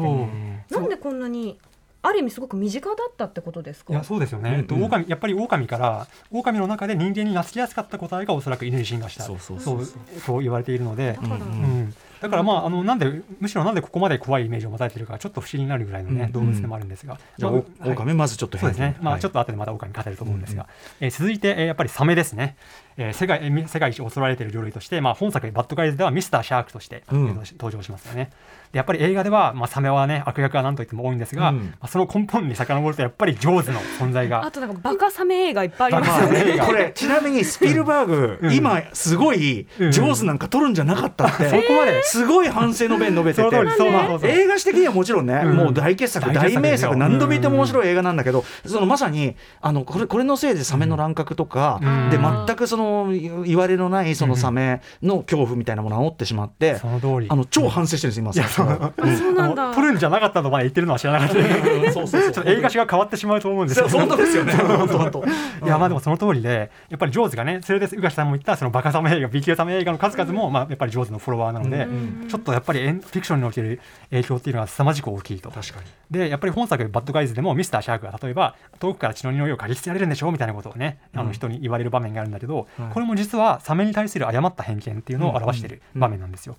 [0.70, 1.58] なんでこんなに
[2.00, 3.92] ある意味すごく身近だったってことですか？
[3.92, 9.24] いやそうですよね、うんえっと、狼やっぱり狼から狼の中で人間に懐きやすかった個体がおそらく犬に進化した。
[9.24, 9.82] そうそうそそう。
[9.82, 11.18] うそう言われているので。
[11.20, 11.42] だ、から、うん。
[11.42, 16.32] うん、だからまああのなんでむしろなんでここまで怖いイメージを持たれているかちょっと不思議になるぐらいのね、うん。
[16.32, 20.68] 動物でもあるんですが、じゃあ、まお狼まずちょっとそうですね、まあ、ちょっとと後でまた狼語ると思うんですが、
[21.00, 22.56] えー続いて、えーやっぱりサメですね、
[22.96, 27.28] えー世界えーみ世界一恐れられている魚類として、まあ、本作「バッドガイズ」ではミスターシャークとして、うん。
[27.28, 28.30] えー登場しますよね
[28.72, 31.58] でやっぱり映画では、まあ、サメはね悪役は何と言っても多いんですが、うん。
[31.58, 34.44] まあ、その根本に遡るとやっぱりジョーズの存在が。
[34.46, 36.32] あとなんかバカサメ映画いっぱいありますよね。
[36.32, 36.66] バカサメ映画。
[36.68, 38.52] これちなみにスピルバーグ、うん。
[38.52, 39.92] 今すごいうん。
[39.92, 43.48] 上手なんか撮るんじゃなかったって、 そこまで、すごい反省の弁述べてて。
[43.48, 45.56] その通りそうそうそうそう映画史的にはもちろんね、うん。
[45.56, 52.10] もう大傑作大傑作大名作何度見ても面白い映画なんだけど、そのまさにあのこれこれのせいでサメの乱獲とか、うん。
[52.10, 57.26] で全くそのい言われのないそのサメの恐怖みたいなものを煽ってしまって、その通り。
[57.30, 59.64] あの超反省してるんです今そうあそうなんだ。
[59.64, 61.92] あの撮るんじゃなかったとまで言ってるのは知らなかった。
[61.92, 62.32] そうそうそう。
[62.32, 64.52] ちょっと映画史が変わってしまうと思うんですけど本当ですよね。
[64.52, 72.28] いやまあでもその通りでやっぱりジョーズがねそれで宇垣さんも言ったそのバカサメ映画 B 級サメ映画の数々も、まあやっぱりジョーズのフォロワーなので、うん。
[72.28, 75.50] ちょっとやっぱりエンフィクションにおける影響っていうのは凄まじく大きいと。
[75.50, 75.86] 確かに。
[76.10, 81.26] でやっぱり本作「バッドガイズ」でもミスターシャークが例えば遠くから血の匂いを嗅ぎつけられるんでしょうみたいなことをねあうん。
[81.26, 82.92] の人に言われる場面があるんだけど、はい。
[82.92, 86.56] これも実はサメに対する誤った偏見っていうのを表している場面なんですよ。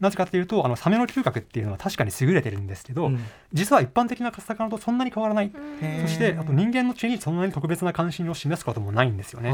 [0.00, 3.20] なぜかっていうとあのサメの嗅覚っていうのは確かに優れてるんですけど、うん。
[3.52, 5.50] 実は一般的な魚とそんなに変わらない、
[6.02, 9.50] そしてあと人間の血にそんなに特別な関心を示すこともないんですよね。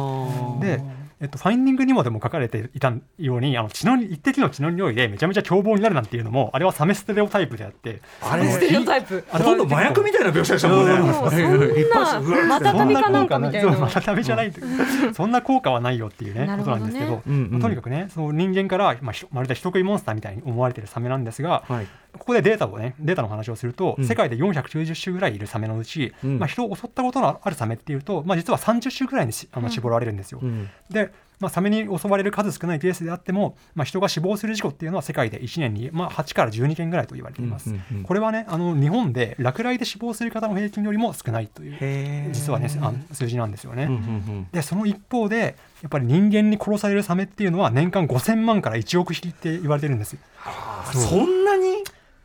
[0.61, 0.83] で、
[1.20, 8.02] えっと、ファインディングにもでも書かれていたようにあの血の一滴の血の匂いでめちゃめちゃ凶暴になるなんていうのもあれはサメステレオタイプであって。
[8.20, 9.24] あれステレオタイプ。
[9.28, 10.94] ほとんど麻薬みたいな描写でしたもんね。
[10.94, 13.78] なまたたびかなんかみたいな。
[13.78, 14.52] またたびじゃない、
[15.14, 21.86] そんな効果はないよっていうねことなんですけど、うんうんまあとにかくねその人間から、まあ、ひまるで人食いモンスターみたいに思われてるサメなんですが、はい。
[22.18, 24.04] ここでデータをねデータの話をすると、うん。
[24.06, 26.38] 世界で490種ぐらいいるサメのうち、うん。
[26.38, 30.40] まあ、人を襲ったことのあるサメっていうと、まあ、実は30種ぐらいにしあの絞られるんですよ。
[30.42, 30.68] うん。
[30.90, 31.10] で、
[31.44, 37.70] まあ、サメに襲われる数少ないケースであっても、まあ、人が死亡する事故っていうのは世界で1年に、まあ、8から12件ぐらいと言われています。
[37.70, 43.85] うんうんうんこれはねあの日本で落雷で死亡する方の平均よりも少ないという実はねあの数字なんですよね。
[43.85, 44.00] うんうんう
[44.40, 50.16] んでその一方でやっぱり人間に殺されるサメっていうのは年間5000万から1億匹って言われてるんです。
[50.44, 51.64] あそうそんなに？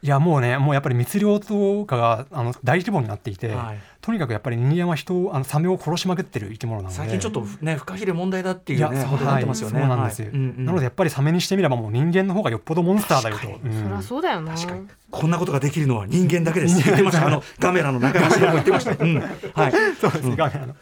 [0.02, 6.96] いやもうねもうやっぱり密漁とかがあの大規模になっていて、はいとにかくやっぱり人間は人をあのサメを殺しまくってる生き物なので。
[6.96, 9.82] 最近ちょっとねフカヒレ問題だっていいうやねそうことになってますよね。
[9.82, 10.66] はいそうなんです、はいうんうん。
[10.66, 13.84] なのでやっぱりサメにしてみればもう人間の方がよっぽどモンスターだよと、うん。
[13.84, 14.56] そりゃそうだよな。
[14.56, 14.88] 確かに。
[15.12, 17.28] こんなことができるのは人間だけです 言ってました。
[17.28, 18.92] あのガメラの中橋でも言ってました。
[19.04, 19.20] うん。
[19.20, 19.72] はい。
[20.00, 20.76] そうですね、画面あの。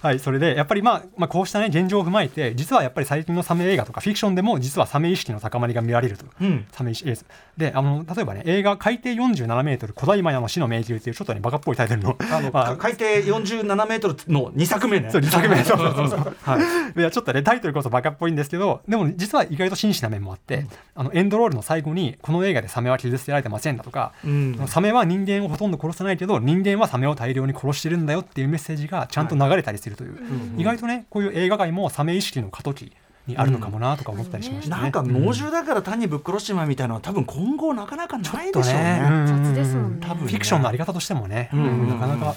[0.00, 6.24] はい、それでやっぱり、まあ、まあこうした、ね、現状を踏まえて実はやっぱり最近のサメ映画とかフィクションでも実はサメ意識の高まりが見られると。
[6.40, 6.64] うん。
[6.72, 7.12] サメ意識
[7.56, 15.10] であの例えばね映画「海底47メートル古代マヤの死の迷宮」っていうちょっとねバカっぽいタイトルのあのまあ海底47メートルの2作目ね。
[15.10, 15.56] そう2作目。
[15.64, 16.08] そうそうそう。
[16.08, 16.58] そ うは
[16.94, 17.00] い。
[17.00, 24.60] いやちょっとねタイトルこそバカっぽいんですけどでも実は意外と真摯な面もあって、あのエンドロールの最後にこの映画でサメは傷つけられてませんだとか、うん。
[24.66, 30.18] サメは人間をほとんど殺さないけど人間はサメを大量に殺してるんだよっていうメッセージがちゃんと流れたりするという、
[30.56, 32.92] 意外とねこういう映画界もサメ意識の過渡期
[33.26, 34.82] にあるのかもなとか思ったりしましたね。
[34.82, 39.00] なんか猛獣だから単にぶっ殺してまうみたいなのは多分今後なかなかないでしょうね。
[39.26, 40.06] 雑ですもんね。
[40.06, 40.30] 多分ね。
[40.30, 41.88] フィクションのあり方としてもね、うんうん。
[41.88, 42.34] なかなか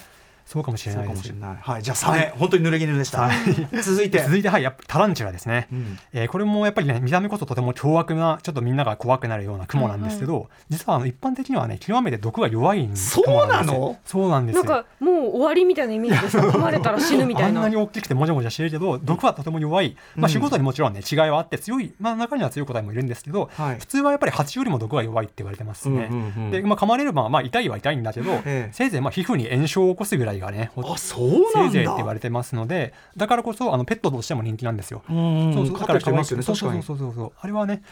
[0.50, 1.22] そうかもしれないです。
[1.22, 1.56] かもしれない。
[1.62, 1.82] はい。
[1.84, 2.32] じゃあサメ。
[2.36, 3.30] 本当に濡れ衣でした。
[3.82, 4.18] 続いて。
[4.18, 4.64] 続いてはい。
[4.64, 5.98] やっぱタランチュラですね、うん。
[6.12, 13.24] えーこれもやっぱりね見た目こそとても凶悪なちょっとみんなが怖くなるような雲なんですけど、実はあの一般的にはね極めて毒が弱いんですよ。
[13.26, 13.96] そうなの？
[14.04, 14.56] そうなんです。
[14.56, 16.38] よなんかもう終わりみたいなイメージです。
[16.38, 17.60] 噛まれたら死ぬみたいな。
[17.60, 20.32] あんなに大きくてもじゃもじゃしてるけど毒はとても弱い、まあ、うん。
[20.32, 23.78] 仕事にもちろんね違いはあって強い、まあ、中には強い個体もいるんですけど、はい。
[23.78, 28.72] 普通はやっぱり蜂よりも毒が弱いって言われてますね、うんうんうんで、まあ、噛まれればまあ痛いは痛いんだけど、ええ。
[28.72, 35.02] せいぜいまあ皮膚に炎症を起こすぐらいがねほあそうせいぜいって言われてますのでだからこそあのペットとしても人気なんですよ。
[35.08, 36.00] うんそうそうかに。
[36.02, 37.32] そうそうそうそう。
[37.40, 37.82] あれはね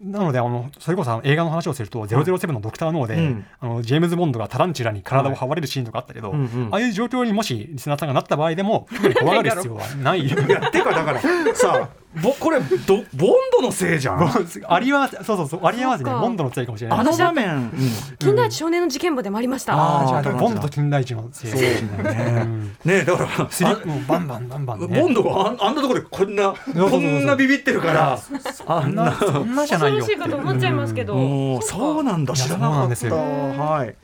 [0.00, 3.46] なのであのそれこそ映画の話をすると「007」のドクター・ノーで、うん。
[3.60, 6.68] あのジェームズ・ボンドがタランチュラに体を這われるシーンとかあったけど、うんうん。
[6.70, 10.20] ああいう状況にもしリスナーさんがなった場合でも特に怖がる必要はない。
[10.26, 10.36] いや
[10.70, 11.20] てかだから
[11.54, 11.88] さ
[12.22, 14.20] ぼこれどボンドのせいじゃん。
[14.68, 15.16] あります。
[15.22, 15.66] そうそうそう。
[15.66, 16.10] ありますね。
[16.10, 16.98] ボンドのせいかもしれない。
[17.00, 17.72] あの場面、うん。
[18.18, 19.74] 金田一少年の事件簿でもありました。
[19.74, 21.52] あーじゃあボンドと金田一のせい。
[21.52, 22.42] ですそうだね。
[22.42, 22.72] ん。
[22.84, 25.00] ねだからスリップもバンバンバンバンね。
[25.00, 28.18] ボンドがあんあんなところでこんなそうそうこんなビビってるから
[28.66, 29.12] あんな。
[29.12, 31.14] そんなじゃないよ恐ろしいかと思っちゃいますけど。
[31.14, 32.34] おーそうなんだ。
[32.34, 33.14] 知らなかった。
[33.14, 33.94] はい。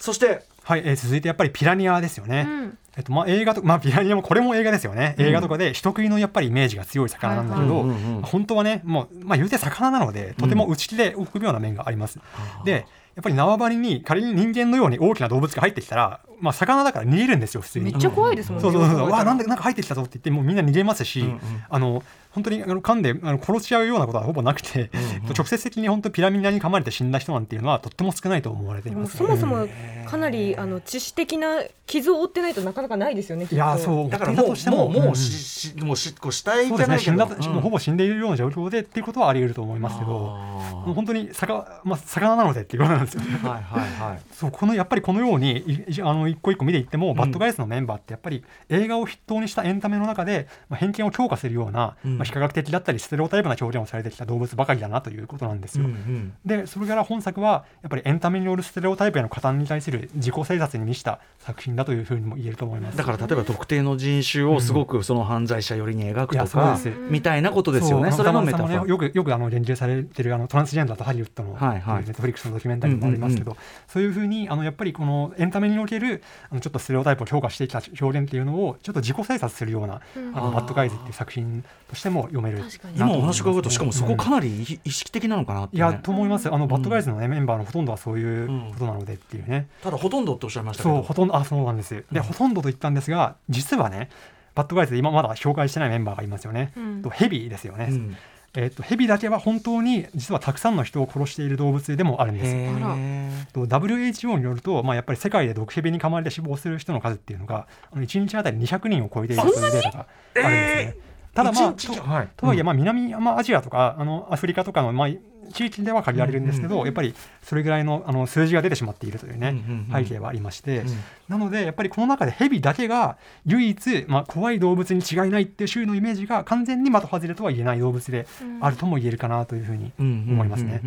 [0.00, 2.78] そしてはい、えー続いてやっぱりピラニアですよね、うん。
[2.96, 7.82] えっとまあ、映画とまあピラニアもこれも映画ですよね、映画とかで人食いのやっぱりイメージが強い魚なんだけど、
[8.22, 12.18] 本当はねもう、まあ、言うて魚なのでとても内気で臆病な面があります、
[12.64, 17.84] でやっぱり縄張りに仮に人間のように大きな動物が入ってきたら、まあ、魚だから逃げるんですよ普通に。
[17.86, 18.62] めっちゃ怖いですもんね。
[18.62, 19.10] そうそうそう。
[19.10, 21.40] わあなんでなんか入ってきたぞって言ってもうみんな逃げますし、うんうん。
[21.68, 24.90] あの本当にあの噛んであの殺し合うようなことはほぼなくて、
[25.36, 29.16] 直接的に本当ピラミッドに噛まれて死んだ人なんていうのはとっても少ないと思われています。
[29.16, 29.68] そもそも
[30.06, 33.46] かなりあの致死的な傷を負ってないとなかなかないですよね。
[33.50, 33.84] いやきっと。
[33.84, 34.10] そう。
[34.10, 35.14] だからもうもうもうん。
[35.14, 37.42] ししもうしこう死体じゃないけどですね。
[37.42, 43.20] 死んだうほぼぼ死んでいるような状況でっていうことはあり得ると思いますけどもう本当に魚,、まあ、魚なのでっていうことなんですよ。
[43.22, 43.38] ね。
[43.42, 44.20] はいはいはい。
[44.32, 45.64] そうこのやっぱりこのように
[46.02, 55.86] あの一個一個見ていっても、バッドガイスのメンバーってやっぱり映画を筆頭にしたエンタメの中で、まあ、偏見を強化するような、うんまあ、非科学的だったりステレオタイプな表現をされてきた動物ばかりだなということなんですよ。
[55.86, 62.98] うんうんでそれから本作はやっぱりエンタメによるステレオタイプへの加担に対する自己制察に満ちた作品だというふうにも言えると思います。
[62.98, 68.12] だから例えば特定の人種をすごくその犯罪者寄りに描くとか、そうですみたいなことですよね。
[68.12, 68.86] それもね、タファー。
[68.86, 73.56] よくよくあの言及されてるあのトランスジェンダーとハリウッドの、はいはいネットフリックスのドキュメンタリーもありますけど、
[73.88, 80.00] そういうふうにあのやっぱりこのエンタメにおけるあのちょっとステレオタイプを強化してきた表現っていうのをちょっと自己制察するような、
[80.34, 82.62] あのバッドガイズっていう作品としても読める
[82.94, 85.78] 今お話伺うとしかもそこうんかなり意意識的なのかなって、ね。
[85.78, 90.96] いやと思いますあのバッドガイズの、ねメンバーのほとんどはそういうことなのでっていうね、ただほとんどっておっしゃいましたけど。
[90.96, 92.04] そうほとんどあそうなんです。
[92.12, 94.10] で、ほとんどと言ったんですが実はね
[94.54, 97.02] バッドガイズで今まだ紹介してないメンバーがいますよね、うん。
[97.02, 98.16] とヘビですよね、うん。
[98.54, 103.52] えっとヘビだけは本当に実はたくさんの人を殺している動物でもあるんです。
[103.52, 111.11] と WHO によると、まあ、やっぱり世界で毒ヘビに噛まれて死亡する人の数っていうのがあの1日あたり200人を超えているというデータがあるんですね。
[111.34, 112.28] ただまあはい。
[112.36, 115.08] とはいえ、まあ、南まあアジアとかあのアフリカとかの、まあ、
[115.52, 120.88] 地域では限られるんですけど、やっぱりそれぐらいのあの数字が出てしまっているというね、背景はありまして、うん。
[121.28, 123.16] なのでやっぱりこの中でヘビだけが
[123.46, 128.26] 唯一、まあ、怖い動物に違いないっていう周囲のイメージが完全に的外れとは言えない動物で
[128.60, 130.80] あるとも言えるかなというふうに思いますね。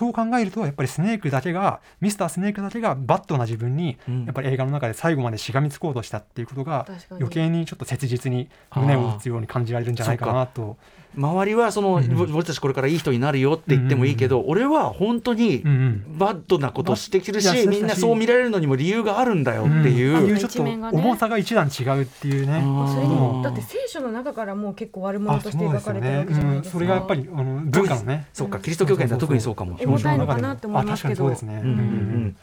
[0.00, 4.24] うんうんうんそう考えるとやっぱりスネークだけがミスタースネークだけがバッドな自分にうん。
[4.24, 10.76] やっぱり映画の中で最後までしがみつこうとしたっていうことが余計にちょっと切実に胸を打つように感じられるんじゃないかなと。
[11.16, 20.24] 周りはその、うんぼ僕たちこれからいい人になるよって言ってもいいけど、俺は本当にうんうんバッドなことしてきてるし、いやみんなそう見られるのにも理由があるんだよっていう。
[20.24, 20.38] うんん。
[20.38, 22.60] ちょっと重さが一段違うっていうね。
[22.88, 26.78] それにもだって聖書の中からもう結構悪者あとして描かれてるわけじゃないですか。
[26.78, 26.80] うん。
[26.80, 28.28] それがやっぱりあの文化のね。
[28.32, 29.78] そうか、キリスト教圏では特にそうかも。
[29.90, 31.26] 重たいのかなって思いますけど。
[31.26, 32.34] あ確かにそう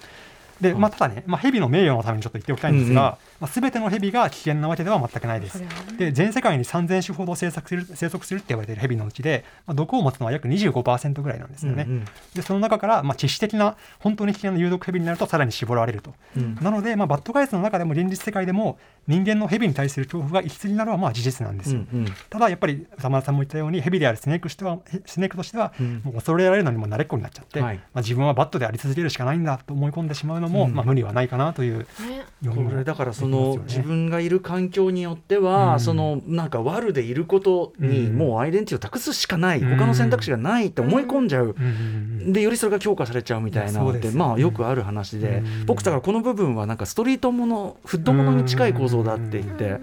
[0.62, 5.64] でまあ、ただね、まあ、ヘビの名誉のためにちょっと言っておきたいんですが、まあ、全てのヘビが危険なわけでは全くないです。
[5.98, 11.86] で全世界に3000種ほど生息する生息するって言われているヘビのうちで、まあ、毒を持つのは約25%ぐらいなんですよね。
[11.88, 12.06] うんうん。
[12.34, 16.14] でその中から、まあ、致死的な本当に危険な有毒ヘビになるとさらに絞られると。
[16.36, 16.56] うん。
[16.62, 21.82] なので、まあ、バッドガイズの中でも現実世界でも人間のヘビに対する恐怖が異質になるのはまあ事実なんですよ。
[21.94, 22.14] うんうん。
[22.30, 26.02] ただやっぱり山田さんも言ったようにヘビであるスネークとしてはへスネークとしてはうん。
[26.04, 27.76] もう恐れられるのにも慣れっこになっちゃって、はい。
[27.78, 30.74] まあ、自分はバットであり続けるしかないんだと思い込んでしまうのも、うん。
[30.74, 31.86] まあ、無理はないかなというね。
[32.50, 35.80] これだからそできの自分がいる環境によっては、うん。
[35.80, 39.78] そのなんか悪でいることにうんもうアイデンティティを託すしかない、うん。
[39.78, 41.56] 他の選択肢がないって思い込んじゃう、
[42.32, 45.66] でよりそれが強化されちゃうみたいなのってまあよくある話で、うん。
[45.66, 49.78] 僕だからこの部分はなんかストリートものフットものに近い構造だって言って、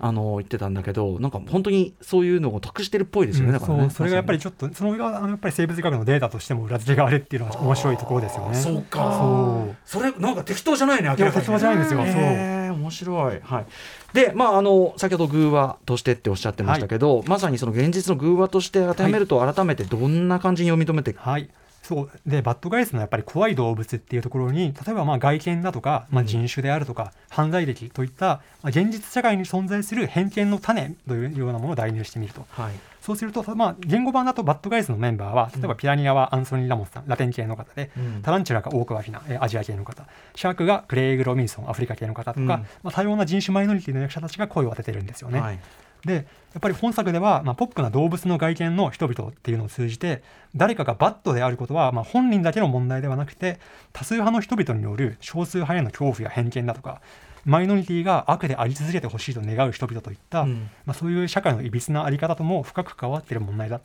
[0.00, 3.80] あの言ってたんだけどなんか本当にそういうのを託してるっぽいですよね、だからね。
[3.82, 8.56] そうそれがやっぱりちょっとそのがあのやっぱり生物学のデータとしても裏付けがあるっていうのが面白いところですよね。
[8.56, 8.98] そうか。
[9.18, 9.76] そう。
[9.84, 12.00] それなんか適当じゃないね明らかに適当じゃないんですよ。
[12.00, 12.60] そう。
[12.70, 13.66] 面白い、はい、
[14.14, 21.50] でまああの先ほど偶話としてっておっしゃってましたけど、まさにその現実の偶話として当てはめると改めてどんな感じに読み止めてはい
[21.82, 32.46] そうでバッドガイスのやっぱり怖い動物っていうところに例えばまあ外見だとか、まあ、人種であるとか、犯罪歴といった、まあ、現実社会に存在する偏見の種というようなものを代入してみると。
[32.50, 32.72] はい。
[33.00, 38.22] そうすると、まあ、言語版だとバッドガイスのメンバーは例えばピラニアはアンソニー・ラモスさんラテン系の方で、うん。
[38.22, 40.06] タランチュラが大川フィナえーアジア系の方。
[40.34, 42.46] シャークがクレイグ・ロミンソンアフリカ系の方とか、うん。
[42.48, 45.40] まあ、多様な人種マイノリティの役者たちが声を当ててるんですよね。
[45.40, 45.58] はい
[46.04, 50.22] でやっぱり本作では、まあ、ポップな動物の外見の人々っていうのを通じて
[50.56, 53.60] 誰かがバッドであることは、まあ、本人だけの問題ではなくて
[53.92, 57.00] 多数派の人々による少数派への恐怖や偏見だとか
[57.44, 60.68] マイノリティが悪であり続けてほしいと願う人々といった、うん。
[60.84, 63.80] まあ、そういう社会のいびつなあり方とも深く関わっている問題だ。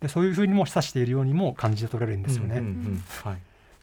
[0.00, 2.58] でそういうふうにも示唆しているようにも感じて取れるんですよね。
[2.58, 3.04] うんうんうん。
[3.24, 3.38] はい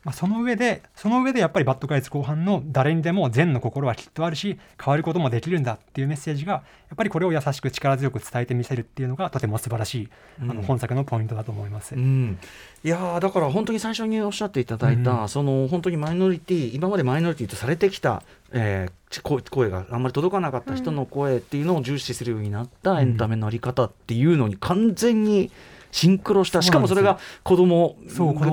[0.06, 6.60] まあ、その上でその上でやっぱりバッドガイズ後半の誰にでも善の心はきっとあるし変わることもできるんだっていうメッセージがや
[6.94, 11.96] っぱりこれを優しく力強く伝えてみせるっていうのがとても素晴らしい、あの本作のポイントだと思います。
[11.96, 12.38] うん、
[12.84, 15.30] いやーだから本当に最初におっしゃっていただいた、うん。
[15.30, 18.92] その本当にマイノリティ今までマイノリティとされてきた、えー
[19.22, 25.52] 声声があんまり届かなかった人の声っていうのを重視するようになったエンタメのあり方っていうのに完全に
[25.96, 27.96] シンクロした、しかもそれが子供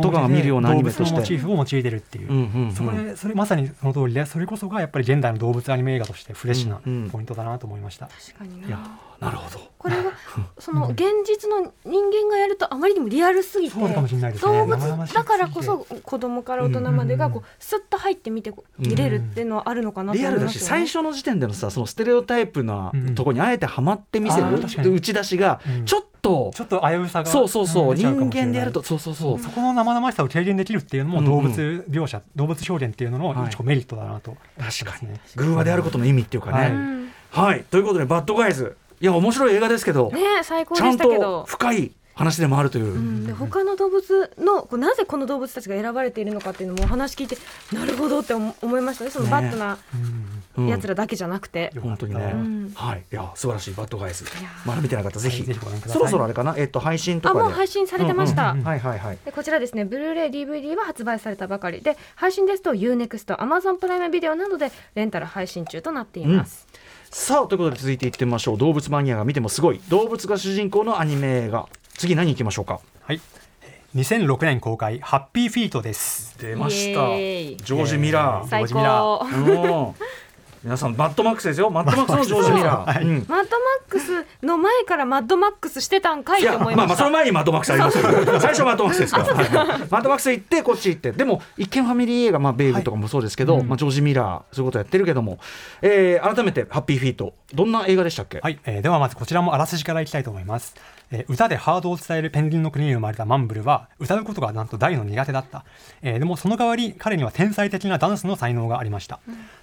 [0.01, 1.35] とかが見るようなアニメと動物のモチして。
[1.35, 2.73] ーフを用いてるっていう、うんうんうん。
[2.73, 7.11] それそれまさにその通りでそれこそがやっぱり現代の動物アニメ映画としてフレッシュなうんうん。
[7.11, 8.07] ポイントだなと思いました。
[8.07, 9.61] 確かにいやななるほど。
[9.77, 10.13] これは
[10.61, 13.89] その現実の人間がやるとあまりにもリアルすぎてね。
[14.41, 20.69] 動物だからこそ子供から大人までがこうんうスッと入ってみて見れるっていうのはあるのかなとリアルだし思いますよね。
[20.69, 25.85] 最初の時点でのさそのステレオタイプなうんとこにあえてはまってみせる打ち出しがうん。
[25.85, 26.81] ちょっと、ちょっと。
[26.81, 34.37] 危うさがそうそうそう、人間でやるとそうそうそう、そこの生々しさを軽減できるっていうのも動物描写、動物表現っていうのの一個メリットだなと。
[34.59, 35.09] 確かに。
[35.09, 35.21] ね。
[35.37, 37.11] 偶話であることの意味っていうかね。
[37.31, 37.65] はい。
[37.65, 38.77] ということで、バッドガイズ。
[39.01, 41.45] いや、面白い映画ですけど、ね最高ちゃんとでしたけど。
[41.49, 42.85] 深い話でもあるという。
[42.85, 47.37] うん、で他の動物のこうなぜこの動物たちが選ばれているのかっていうのもお話聞いて
[47.73, 49.11] なるほどって思思いましたね。
[49.11, 52.73] そのねバッドなうんやつらだけじゃなくて、本当にね、うん。
[52.75, 53.75] はい、いや、素晴らしい。
[53.75, 54.25] バッドガイズ。
[54.25, 54.31] や。
[54.67, 55.99] まだ見てなかった、ぜひ、はいぜひご覧ください。
[55.99, 57.45] そろそろあれかな、えっと、配信とあかで。
[57.45, 58.67] もう配信されてました、うんうんうん。
[58.67, 59.19] はいはいはい。
[59.25, 66.67] でこちらですねブルーレイ DVD は発売されたばかりで配信ですと UNEXT、Amazon プライムビデオなどでレンタル配信中となっています、
[67.11, 68.59] さあ、ということで、続いていってみましょう。
[68.59, 71.69] 動物マニアが見てもすごい、動物が主人公のアニメ映画。
[71.95, 72.81] 次、何行きましょうか？
[73.03, 73.21] はい。
[73.95, 76.39] 2006年公開ハッピーフィートです。
[76.39, 77.01] 出ました。
[77.09, 78.49] ジョージミラー。
[78.49, 79.95] 最ジョージミラ高うん
[80.63, 81.71] 皆さん、マッドマックスですよ。
[81.71, 82.87] マッドマックスのジョージミラー。
[82.87, 83.45] マッドマッ
[83.89, 88.05] クスの前からマッドマックスしてたんかいと思いましたまあまあその前にマッドマックスありますよ。
[88.41, 89.35] 最初マッドマックスですから。
[89.35, 89.49] はい
[89.91, 91.11] マッドマックス行ってこっち行って。
[91.11, 95.39] でも一見ファミリー映画、まあ、ベイブとかもそうですけど、まあ、ジョージ・ミラーそういうことやってるけども、
[95.81, 97.35] えー改めてハッピーフィート。
[97.53, 100.75] どんな映画でしたっけ、はい、えーではまずこちらもあらすじからいきたいと思います、
[101.11, 105.65] えー歌でハードを伝えるペンギンの国に生まれたマンブルは歌うことがなんと大の苦手だった、
[106.01, 109.21] えーでもその代わり彼には天才的なダンスの才能がありました、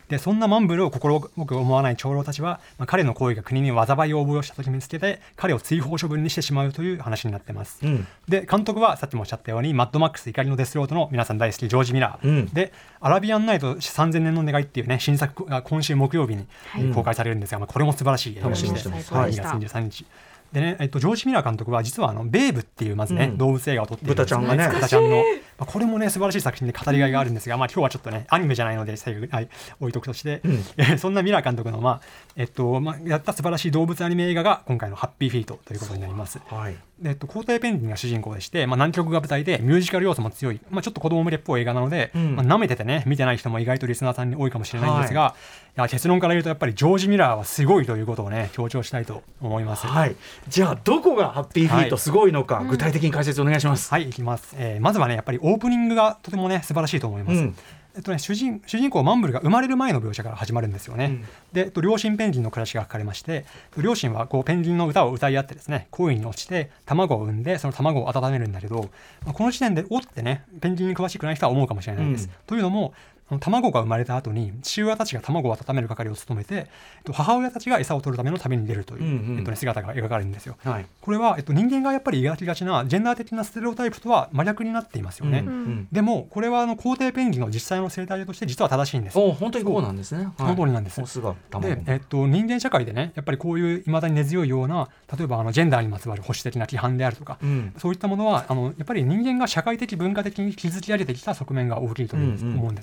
[0.10, 8.08] でそんなマンブルを心ごく思わない長老たちは、まあ、彼の行為が国に災いを及ぼしたと決めつけて彼を追放処分にしてしまうという話になってます、うん。
[8.28, 12.46] で監督はさっきもおっしゃったようにマッドマックス怒りのデスロードの皆さん大好きジョージ・ミラー、うん。
[12.48, 16.84] でアラビアンナイト3000年の願いっていうね新作が今週木曜日にはい。
[16.92, 19.32] 公開されるんですが、まあ、これも素晴らしい映画で楽してはい。
[19.32, 20.06] 2月23日
[20.52, 23.38] でね、えっと、ジョージ・ミラー監督は実はあのベーブっていうまずね、うん。
[23.38, 24.74] 動物映画を撮っているんですよ豚ちゃんがね。
[24.74, 25.24] 豚ちゃんの、ま
[25.60, 30.52] あ、これもね素晴らしい作品で語りがいがあるんですが、まあ、今日はちょっとねアニメじゃないので最後に、はい、置いとくとして、うん。
[30.78, 32.02] え ーそんなミラー監督の、まあ
[32.36, 36.40] えっとまあ、やった素晴らしい動物アニメ映画が今回の「ハッピーフィート」ということになります。
[36.48, 36.74] はい。
[36.74, 42.36] でえっと、皇帝ペンギンが主人公でして、まあ、南極が舞台でミュージカル要素も強い、まあ、ちょっと子供向けっぽい映画なので、うん。
[42.36, 45.36] まあ、舐めててね見てない人も意外とリスナーさんに多いかもしれないんですが、
[45.78, 49.88] い、や結論から言うとやっぱりジョージ・ミラーはすごいということをね強調したいと思います。
[49.88, 50.16] はい、
[50.48, 57.38] じゃあどこがハッピーフィートはいすごいのか、具体的に解説お願いします、はい、いきます、えーまずはね、やっぱりオープニングがとてもね、素晴らしいと思います。
[57.38, 57.56] うん
[58.00, 61.06] えっとね、主人主人公マンブルが生まれる前の描写から始まるんですよね。
[61.06, 63.44] うんで、えっと、両親ペンギンの暮らしが書かれまして、
[63.76, 68.90] 両親はこうペンギンの歌を歌い合ってですね、恋に落ちて卵を産んで、その卵を温めるんだけど、
[69.26, 72.28] まあこの時点で、おってね、ペンギンに詳しくない人は思うかもしれないです。
[72.28, 72.94] うんというのも、
[73.38, 76.66] 卵が生まれた後に父親たちが卵を温める係を務めて、えっ
[77.04, 79.38] と、母親たちが餌を取るための旅に出るという、うんうん。
[79.38, 80.58] えっとね、姿が描かれるんですよ。
[80.64, 80.86] はい。
[81.02, 85.40] これは、えっと、人間がやっぱり描きがちなジェンダー的なステレオタイプとは真逆になっていますよね。
[85.40, 89.18] うんうんでもこれはあの皇帝ペンギンの実際の生態として実は正しいんです。
[89.18, 90.34] お本当にこうなんですね、はい。
[90.38, 91.02] その通りなんです。
[91.02, 97.74] オスが卵で、えっと、人間社会でねやっぱりこういういまだに根強いような例えばあのジェンダーにまつわる保守的な規範であるとか、うん。
[97.78, 102.60] そういったものはあのやっぱり人間が社会的文化的に築き上げてきた側面が大きいと思うんです,、うんうん。
[102.60, 102.76] 思うん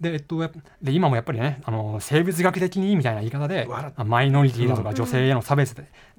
[0.00, 0.50] でえっと、
[0.82, 3.68] で今もやっぱりねあの生物学的にみたいな言い方で
[4.04, 5.76] マイノリティだとかうん女性への差別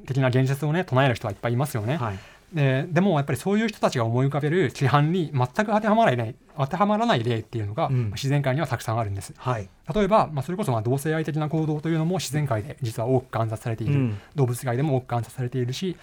[0.08, 1.98] 的な言説をね唱える人はいっぱいいますよね。
[1.98, 2.20] はい
[2.56, 8.12] でででもやっぱりそういう人たちが思い浮かべる規範に全く当てはまらない当てはまらない例っていうのが、うん。
[8.12, 9.34] 自然界にはたくさんあるんです。
[9.38, 9.70] はい。
[9.94, 14.20] 例えば、まあ、それこそまあ同性愛的な行動というのも自然界で実は多く観察されている、うん。
[14.36, 15.98] 動物界でも多く観察されているし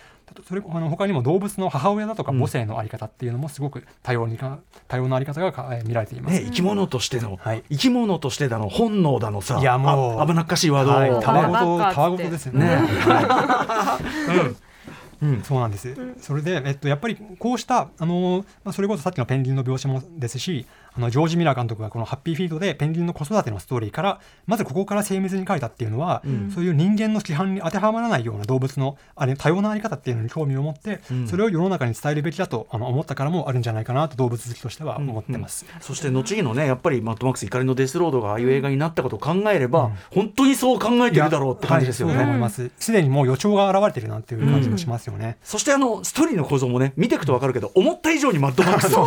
[0.46, 2.38] それあの他にも動物の母親だとかうん。
[2.38, 6.38] 母性のあり方っていうのもすごく多様にか多様なあり方がかえー見られています。
[6.38, 7.64] ね、生き物としての、はい。
[7.70, 9.58] 生き物としてだの本能だのさ。
[9.58, 10.20] いやもう。
[10.20, 12.66] あ危なっかしいワードを、はい、たわごバとカたわごとですよね。
[12.66, 12.76] ね。
[14.28, 14.56] うん、
[15.44, 15.94] そうなんです。
[16.18, 35.64] それで、えっと、やっぱりこうした、あのまあ、それこそさっきのペンギンの描写もですし、あのジョージ・ミラー監督がこのハッピーフィードでペンギンの子育てのストーリーから、まずここから精密に書いたっていうのは、うんそういう人間の規範に当てはまらないような動物のあれ多様なあり方っていうのに興味を持って、うんそれを世の中に伝えるべきだとあの思ったからもあるんじゃないかなと動物好きとしては思ってます。
[35.80, 42.16] そして後のねやっぱりマッドマックス怒りのデスロードがああいう映画になったことを考えれば、本当にそう考えてるだろうって感じですよね。
[42.16, 42.70] はいそう思います。
[42.78, 45.38] すでにもう予兆が現れてるなっていう感じがしますよね。
[45.42, 49.06] そしてあのストーリーの構造もね見ていくと分かるけど思った以上にマッドマックスそう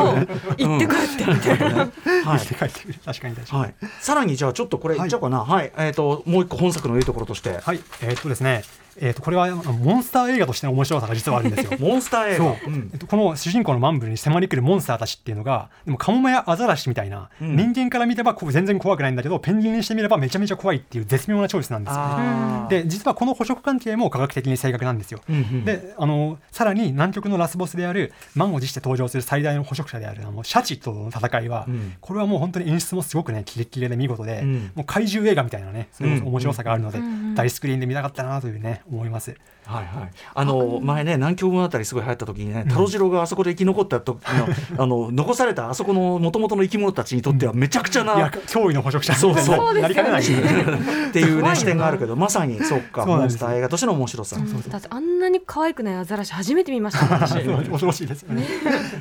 [0.57, 1.74] 行って帰ってみたいな。
[1.75, 2.39] はい。
[2.39, 2.95] って書いてる。
[3.05, 3.61] 確かに確かに。
[3.63, 5.71] はい、さらにじゃあちょっとこれいっちゃおうかな、はい。
[5.77, 8.63] えー、ともう一個本作のいいところとして、はい、えーっとですね、
[8.97, 11.77] えーっとこれはモンスター映画としての面白さが実はあるんですよ。
[11.79, 12.49] モンスター映画、う。
[12.69, 12.89] ん。
[12.93, 17.55] えっと、この主人公のマンブルに迫り来るモンスターたちっていうのがでもカモメやアザラシみたいな、うん。
[17.55, 22.25] 人間から見ればこう全然怖くないんだけどペンギンにしてみればめちゃめちゃ怖いっていう絶妙なチョイスなんですよね。
[22.69, 25.19] で実はこの捕食関係も科学的に正確なんですよ。
[25.29, 25.65] うんうん。
[25.65, 31.93] であのさらに南極のラスボスである満を持して登場する最大の捕食者であるあのシャチとの戦いは、うん。
[31.99, 36.99] これはもう本当に演出もすごくねキレッキレで見事で、うんもう怪獣映画みたいなねそれこそ面白さがあるので、
[37.35, 39.35] 大スクリーンで見たかったなというね思います。
[39.65, 49.73] はいはい、あの前ね南極物語すごい流行った時にね太郎次郎があそこで生き残った時のあの残されたあそこの元々の生き物たちにとってはめちゃくちゃな、いや驚異の捕食者そうそう。
[49.73, 50.21] ななりかねない。
[51.09, 52.61] っていうね視点があるけどまさに。
[52.63, 53.03] そうか。
[53.03, 54.37] そうなんですモンスター映画としての面白さ、
[54.69, 57.05] だってあんなに可愛くないアザラシ初めて見ました。
[57.15, 57.33] 私。
[57.43, 58.45] 恐ろしいですよね。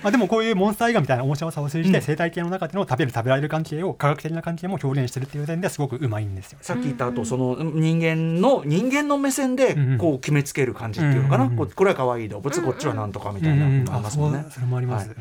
[0.03, 6.59] まあでもこういうモンスター映画みたいな面白さを通じて、うん生態系の中での食べる食べられる関係を科学的な関係も表現してるっていう点ですごくうまいんですよ。
[6.61, 9.99] さっき言った後その人間の人間の目線でうんうん。
[9.99, 14.39] こう決めつける感じっていうのかな、うんうんここれは可愛い動物、こっちはなんとかみたいなありますもんね。
[14.39, 15.09] あそうそれもあります。
[15.09, 15.17] はい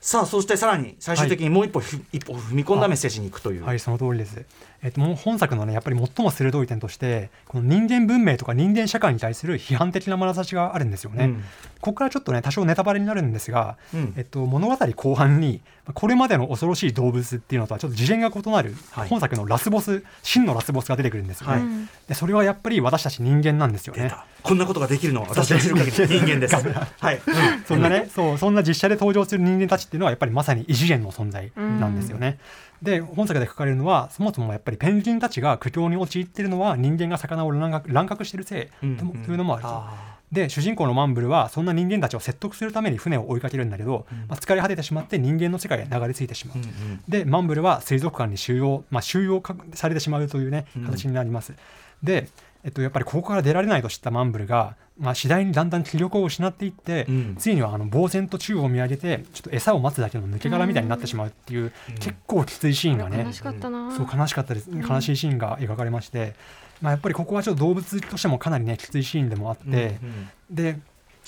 [0.00, 3.60] さあそしてさらに最終的にもう一歩ふ、一歩踏み込んだメッセージに行くという。
[3.60, 4.44] うんはい、その通りです。
[4.84, 11.24] えっと、もう本作のね、やっぱり最も鋭い点として、この人間文明とか人間社会に対する批判的な眼差しがあるんですよね。
[11.24, 11.44] うん
[11.84, 15.60] ここからちょっとね、多少ネタバレになるんですが、うんえっと、物語後半に、
[15.92, 21.52] これまでの恐ろしい動物っていうのとはちょっと次元が異なる、はい本作のラスボス、真のラスボスが出てくるんですよね。
[21.52, 21.62] はい
[22.08, 24.14] でそれはやっぱり私たち人間なんですよね。
[24.42, 26.54] こんなことができるのは私が知る限り人間です。
[27.00, 27.20] はい、
[27.66, 32.38] そんなね、そうそんな実写で登場する人間たちっていうのはやっぱりまさに異次元の存在なんですよね。
[32.82, 39.68] で本作で書かれるのはそもそもやっぱりペンギンたちが苦境に陥っているのは人間が魚を乱獲乱獲しているせいうんというのもあると。
[39.68, 46.58] あで主人公のマンブルはそんな人間たちを説得するために船を追いかけるんだけど、まあ、疲れ果ててしまって人間の世界へ流れ着いてしまう。
[46.58, 51.54] ーうんうんでマンブルは水族館に収容、まあ、収容かされてしまうというねうん形になります。
[52.02, 52.28] で、
[52.64, 57.36] えっと、やっぱりここから出られないと知ったマンブルが、まあ、次第にだんだん気力を失っていって、うん。
[57.36, 63.94] ついにはあの呆然と宙を見上げてちょっと餌を待つだけの抜け殻みたいになってしまうっていう、結構きついシーンがね悲しかったな。
[63.94, 64.70] そう悲しかったです。
[64.70, 66.34] 悲しいシーンが描かれまして、
[66.80, 70.30] まあ、やっぱりここはちょっと動物としてもかなりねきついシーンでもあって、うんうん。
[70.50, 70.78] で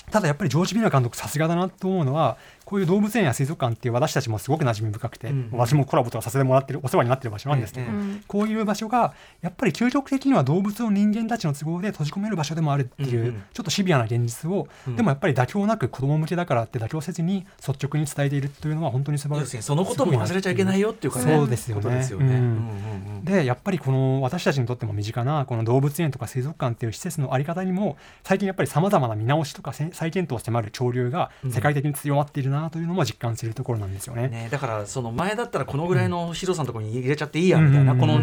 [0.09, 5.49] ただやっぱりジョージ・ミラー監督さすがだなと思うのはこういう動物園や水族館っていう私たちもすごく馴染み深くて、うん。
[5.53, 7.95] 私もコラボとかさせてもらってるお世話になってる場所なんですけど、うん。
[7.95, 8.23] うん。
[8.27, 14.97] こういう場所がやっぱり究極的には動物を人間たちの都合で閉じ込める場所でもあるっていう、ちょっとシビアな現実を、うん。
[14.97, 19.61] でもやっぱり妥協なく子供向けだからって妥協せずに率直に伝えているというのは本当に素晴らしい。
[19.61, 21.37] そのことも忘れちゃいけないよっていうかね。
[21.37, 23.21] そうですよね。
[23.23, 34.27] でやっぱりこの私たちにとっても身近なこの動物園とか水族館っていう施設の在り方にも最近やっぱりさまざまな見直しとかせ再検討を迫る潮流が世界的に強まっているなというのも実感するところなんですよね。
[34.27, 37.99] ね、だからその前だったらこのぐらいの広さのところに入れちゃっていいやみたいな、うん。
[37.99, 38.19] この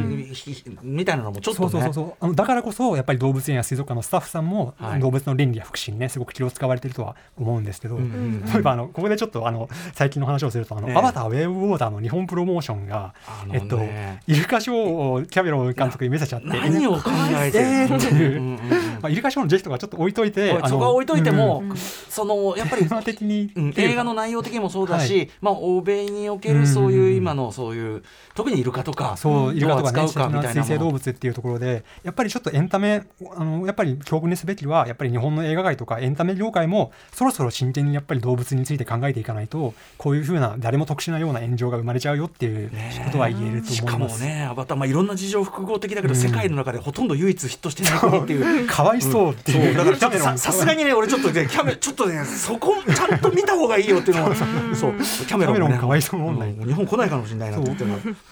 [0.83, 1.71] みたいなのもちょっとね。
[1.71, 2.15] そうそうそうそう。
[2.21, 5.01] あのだからこそやっぱり動物園や水族館のスタッフさんも、はい。
[5.01, 8.45] 動物の倫理や福祉にねすごく気を使われているとは思うんですけど、うんうんうん。
[8.45, 16.49] 例えばあのここでちょっとあの最近の話をするとあの、ええアバターウェーブウォーターの日本プロモーションが、あのえっとねイルカショーをキャメロン監督に見せちゃって。
[16.49, 18.31] 何を考えてるえーっていう。
[18.31, 21.77] うんうんうんまあ、イルカショーの是非とかちょっと置いといてそこは置いといても、うん
[22.15, 28.05] そのやっぱり映画の内容的にもそうだし、はまあ、欧米におけるそういう今のそういう
[28.37, 33.03] 特にイルカとかそうイルカとかねどうかみたいな水生動物っていうところでやっぱりちょっとエンタメ
[33.37, 42.71] あのやっぱり教訓にすべきはやっぱり日本の映画界とかエンタメ業界もそろそろ真剣にやっぱり動物について考えていかないとこういうふうな誰も特殊なような炎上が生まれちゃうよっていう
[43.07, 44.23] ことは言えるとしかも思います。
[44.23, 46.21] ねアバター、まあ、いろんな事情複合的だけど、うん。
[46.21, 48.67] 世界の中でほとんど唯一ヒットしてない国っていう。
[48.67, 54.35] か いそうっていう、だからちょっとささすがにね俺ちょっとねキャメちょっとねそこちゃんと見た方がいいよっていうのは。
[54.75, 54.95] そう。
[54.95, 55.79] キャメロンもね。
[55.79, 56.67] かわいそう問題うん。
[56.67, 57.85] 日本来ないかもしれないなって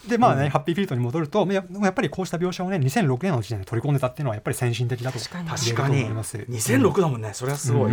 [0.09, 6.03] でまあね、ハッピーフィートに戻るとややっぱりこうした描写をね2006年の時点で取り込んでたっていうのはやっぱり先進的だと確かに。
[6.03, 6.37] 思います。
[6.37, 7.93] 2006だもんねそれはすごい、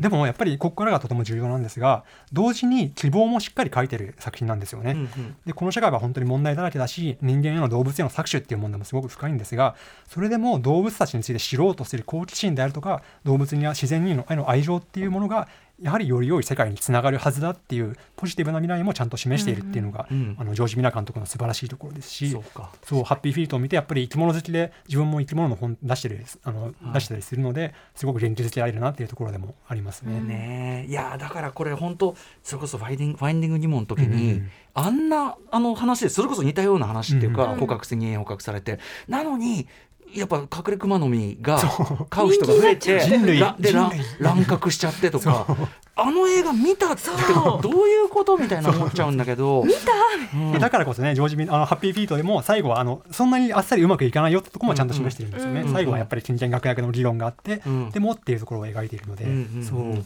[0.00, 4.92] でもやっぱりここからがとても重要なんですが同時に希望もしっかり書いてる作品なんですよね。
[4.92, 5.36] うんうん。
[5.46, 9.74] でこの社会は本当に問題だらけだし人間への動物への搾取っていう問題もすごく深いんですが
[10.08, 15.48] それでも動物たちについて知ろうとする好奇心であるとか動物には自然にのへの愛情っていうものが
[15.80, 30.20] やはりより良い世界につながるはずだっていうポジティブな未来もちゃんと示しているっていうのが、うんうんあのジョージ・ミラー監督の素晴らしいところですしそうハッピーフィートを見てやっぱり生き物好きで自分も生き物の本出してるあの、はい出したりするのですごく元気づけられるなっていうところでもありますね。
[30.20, 34.50] ねえいやだからこれ本当それこそファイディングファインディング疑問の時に、うんうん。
[34.74, 37.60] あんなあの話でそれこそ似たような話っていうか、うんうん。
[37.60, 38.78] 捕獲人間捕獲されて。
[39.08, 39.66] なのに
[40.14, 41.58] やっぱ隠れ熊の実が
[42.08, 43.40] 飼う人が増えて人類。
[43.40, 43.72] らで
[44.18, 45.46] 乱獲しちゃってとか
[45.96, 49.72] あの映画見たってけどどういうことみたいな思っちゃうんだけど見
[50.52, 55.60] た、だからこそね、ジョージミあのハッピーフィートでも最後はあのそんなにあっさりうまくいかないよってとこもちゃんと示してるんですよね。
[55.60, 55.66] うん。
[55.68, 55.72] うん。
[55.74, 57.90] 最後はやっぱり金銭学役の議論があって、うん。
[57.90, 59.64] でもっていうところを描いているので、うんうんうん。
[59.64, 60.04] そう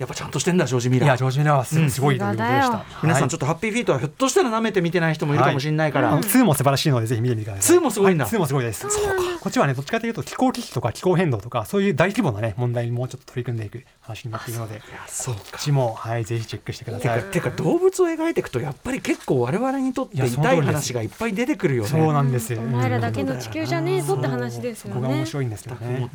[0.00, 2.84] やっぱちゃんとしてんだジョージ・ミいやラージョージミラーはす,、ごいということでした。
[3.02, 6.90] 皆さんちょっっとハッピーフィートはひょっとしたら舐めて見てない人もいるかもしれないから、あの2も素晴らしい。
[6.90, 7.76] のでぜひ見てみてください。
[7.76, 8.14] 2もすごい。
[8.14, 8.64] んだは2もすごい。
[8.64, 8.80] です。
[8.80, 9.22] そうか。
[9.40, 10.10] こっちはねどっちかとい。
[10.10, 11.90] うと気候危機とか気候変動とかそうい。
[11.90, 13.70] う大規模なね問題にもうちょっと取り組んでい。
[13.70, 14.54] く話になってい。
[14.54, 14.94] るので、こい。
[14.94, 16.24] やそうかっちもはい。
[16.24, 17.22] ぜひチェックしてください。
[17.24, 18.32] てか動物を描い。
[18.34, 18.42] てい。
[18.42, 20.60] くとやっぱり結構我々にとって痛い。
[20.62, 21.06] 話がい。
[21.06, 21.34] っぱい。
[21.34, 21.88] 出てくるよね。
[21.90, 22.60] そうなんですよ。
[22.62, 25.26] お前らだけの地球じゃねえぞって話ですよここが面ね。
[25.26, 25.46] 白い。
[25.46, 26.08] んですよね。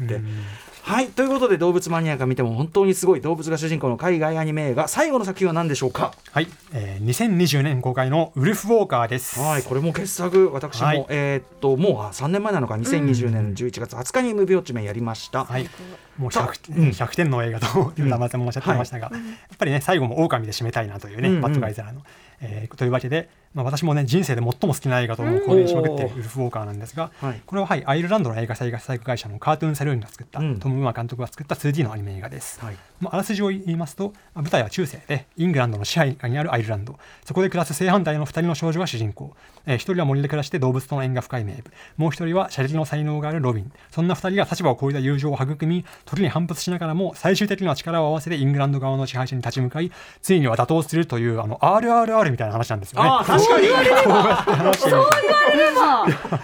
[0.82, 1.08] はい。
[1.10, 1.26] とい。
[1.26, 3.22] うことで動物マニアが見ても本当にすごい。
[3.22, 6.14] 動物が主人公の海外アニメ映画最後の作品は何でしょうか？
[6.32, 9.40] はい、えー、2020年公開のウルフウォーカーです。
[9.40, 10.52] はいこれも傑作。
[10.52, 11.06] 私も、はい。
[11.10, 15.46] えーっともうあ3年前なのか？2020年11月20日に MV ウォッチメンやりました。
[15.46, 15.70] はい、
[16.18, 21.42] もうさ 100,、うん100点の映画という名前もおっしゃってましたが、やっぱりね最後も狼で締めたいなというね、うんうん。
[21.42, 22.02] バッドガイザーの、
[22.42, 27.42] えーというわけで、まあ、私もね人生で最も好きな映画とも公言しまくっているうんウルフウォーカーなんですが、はい。
[27.46, 30.60] これは、はい、アイルランドの映画制作会社のカートゥーンサルーンが作った、うん。
[30.60, 32.60] トム・ウマ監督が作った 2D のアニメ映画です。
[32.60, 32.76] はい。
[33.00, 36.98] まあ、あらすじを言いますと、まあ舞台は中世でイングランドの支配下にあるアイルランド。
[37.24, 39.34] そこで暮らす正反対の2人の少女が主人公、
[39.66, 43.72] えー、1人は森で暮らして動物との縁が深い名部もう1人は射撃の才能があるロビン。
[43.92, 49.92] そんな2人が立場を超えた友情を育み時に反発しながらも最終的には力を合わせてイングランド側の支配者に立ち向かい
[50.22, 53.10] ついには打倒するというあの RRR みたいな話なんですよね。
[53.48, 53.68] 確かに。
[53.68, 54.98] 話してる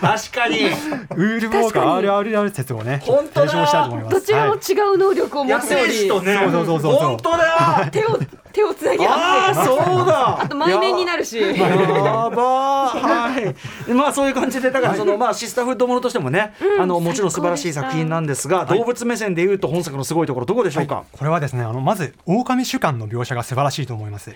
[0.02, 0.58] 確かに。
[0.68, 3.52] ウールウォーカー RRR 説をね本当だ。
[3.52, 4.14] 提唱したいと思います。
[4.16, 4.58] どちらも違
[4.94, 5.76] う能力を持野って。
[5.82, 7.90] おり、そうそうそう本当だ。
[7.92, 8.20] 手を
[8.54, 10.42] 手をつなぎ合あわあそうだ。
[10.44, 11.40] あと前面になるし。
[11.40, 13.00] やばー。
[13.02, 13.56] は
[13.88, 13.94] い。
[13.94, 24.34] まあそういう感じでだからそのまあシスターフッドものとしてもね、あのもちろん素晴らしい作品なんですが、動物目線でいうと本作のすごいところどこでしょうか、これはですねあのまず狼主観の描写が素晴らしいと思います。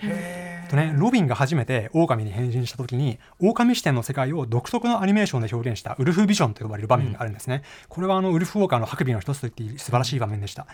[0.68, 10.66] とね、ロビンが初めて狼に変身した時に狼視点の世界を独特のアニメーションで表現したウルフビジョンと呼ばれる場面があるんですね、これはあのウルフウォーカーの白尾の一つと言っていい素晴らしい場面でした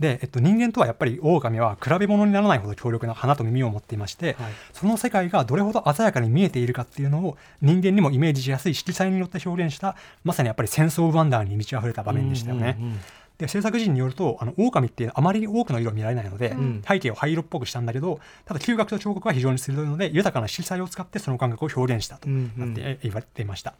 [0.00, 4.52] で、えっと、人間とはやっぱり狼は比べ物にならないほど強力な鼻と耳を持っていまして、はい。
[4.72, 12.76] その世界がどれほど鮮やかに見えているかっていうのを人間にもイメージしやすい色彩によって表現したまさにやっぱりセンス・オブ・ワンダーに満ち溢れた場面でしたよね。
[12.78, 13.00] うんうんうん
[13.40, 16.82] で制作陣によるとあの狼ってあまりに多くの色を見られないので、ん。
[16.86, 22.66] 背景を灰色っぽくしたんだけどただ嗅覚と彫刻は非常に鋭いので豊かな色彩を使ってその感覚を表現したとうんうん。
[22.66, 23.70] なってえ言われていました。
[23.70, 23.74] ん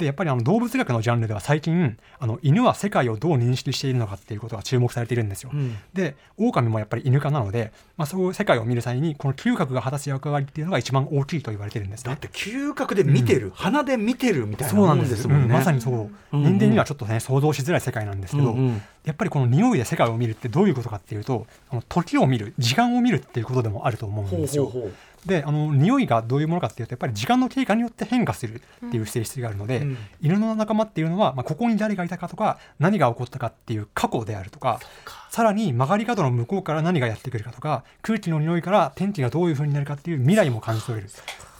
[0.00, 5.50] でやっぱりあの動物学のジャンルでは最近あの犬は世界をどう認識しているのかっていうことが注目されているんですよ。
[5.52, 5.76] うん。
[5.92, 12.10] で狼もやっぱり犬科なので、まあ、そういう世界を見る際にこの嗅覚が果たす役割っていうのが一番大きいと言われてるんですね。
[12.10, 12.18] だっ。
[12.18, 15.28] て嗅覚で見てる、鼻で見てるみたいなもそうなんです。
[15.28, 16.58] もんね、うんまさにそう、うんうん。
[16.58, 18.58] 人間にはちょっとね想像しづらい世界なんですけど、うん。
[18.58, 24.66] うんやっぱりこの匂いで世界を見るってどういうことかっていうとあの時を見る時間を見るっていうことでもあると思うんほうですよ。
[24.66, 24.92] ほうほう
[25.26, 29.98] であの匂いがどういうものかっていうとやっぱり時間の経過によって変化するっていう性質があるので、うん。
[30.20, 34.80] 犬の仲間っていうのは、まあ、ここに誰がいたかとか何が起こったかっていう過去であるとか
[35.30, 41.10] さらに曲がり角の向こうから何がやってくるかとか空気の匂いから天気がどういう風になるかっていう未来も感じ取れる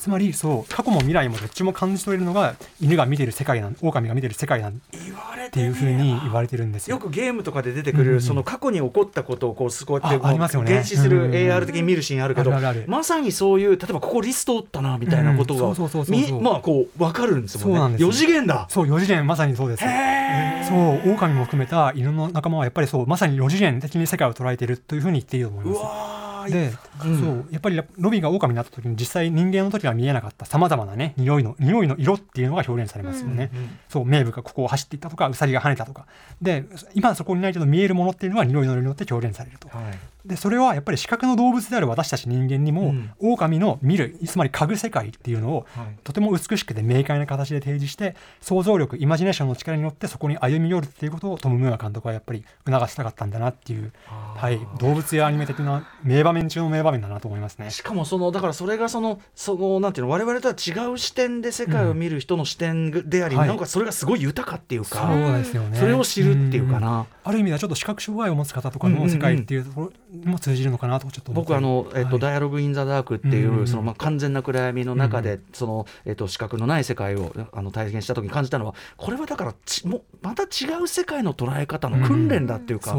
[0.01, 6.97] つまりそう過去も未来もどっちも感じ取れるのが犬が見てる世界なん狼が見てる世界なんっていう風に言われてるんですよ。
[6.97, 10.73] よくゲームとかで出てくる、うんうんその過去に起こったことをこうこうやってあこうありますよね。
[10.73, 12.85] 原始するうんうんうん AR 的に見るシーンあるけど、あるあるある。
[12.87, 16.39] まさにそういう例えばここリストおったなみたいなことがうんそうそうそうそうそう。
[16.39, 17.79] みまあこう分かるんですもんね。
[17.79, 18.67] そうなんですよ4次元だ。
[18.71, 19.85] そう4次元まさにそうです。
[19.85, 26.53] へそう狼も含めた犬の仲間はやっぱりそうまさに4次元的に世界を捉えているというふうに言っていいと思いうます。
[26.53, 26.73] で、
[27.05, 27.21] うん。
[27.21, 27.47] そう。
[27.51, 30.47] やっぱりロビーが狼になった時に実際人間の時は見えなかった。
[30.47, 33.51] さまざまなね匂いの匂いの色っていうのが表現されますよね。
[33.55, 36.07] うんそう名部がここを走っていったとかウサギが跳ねたとか。
[36.41, 39.69] で今そこにないけど見えるものっていうのは匂いの色によって表現されると。
[39.69, 39.99] はい。
[40.25, 43.11] でそれはやっぱり視覚の動物である私たち人間にも、うん。
[43.19, 45.97] 狼の見るつまり嗅ぐ世界っていうのをはい。
[46.05, 57.71] とても美しくて明快な形で提示して想像力イマジネーションの力によってそこに歩み寄るっていうことをトム・ムーア監督はやっぱり促したかったんだなっていう、はい、動物やアニメ的な名場面中の名場面だなと思いますね。
[57.71, 67.07] しかもそのだからそれがそのそのなんていうの我々とは違う視点で世界を見る人の視点であり、はいなんかそれがすごい豊かっていうか、そうですよねそれを知るっていうかんな。
[67.23, 69.93] ある意味ではちょっと視覚障害を持つ方とかうんうんうんの世界っていうところに
[70.25, 72.19] も通じるのかなとちょっと僕あの、えっとはい。
[72.19, 82.97] ダイアログ・イン・ザ・ダークっていう、そのまあ完全な暗闇の中で、うその、えっと視覚のない世界をあの体現した時に感じたのはこれはだからちもまた違う世界の捉え方の訓練だっていうか、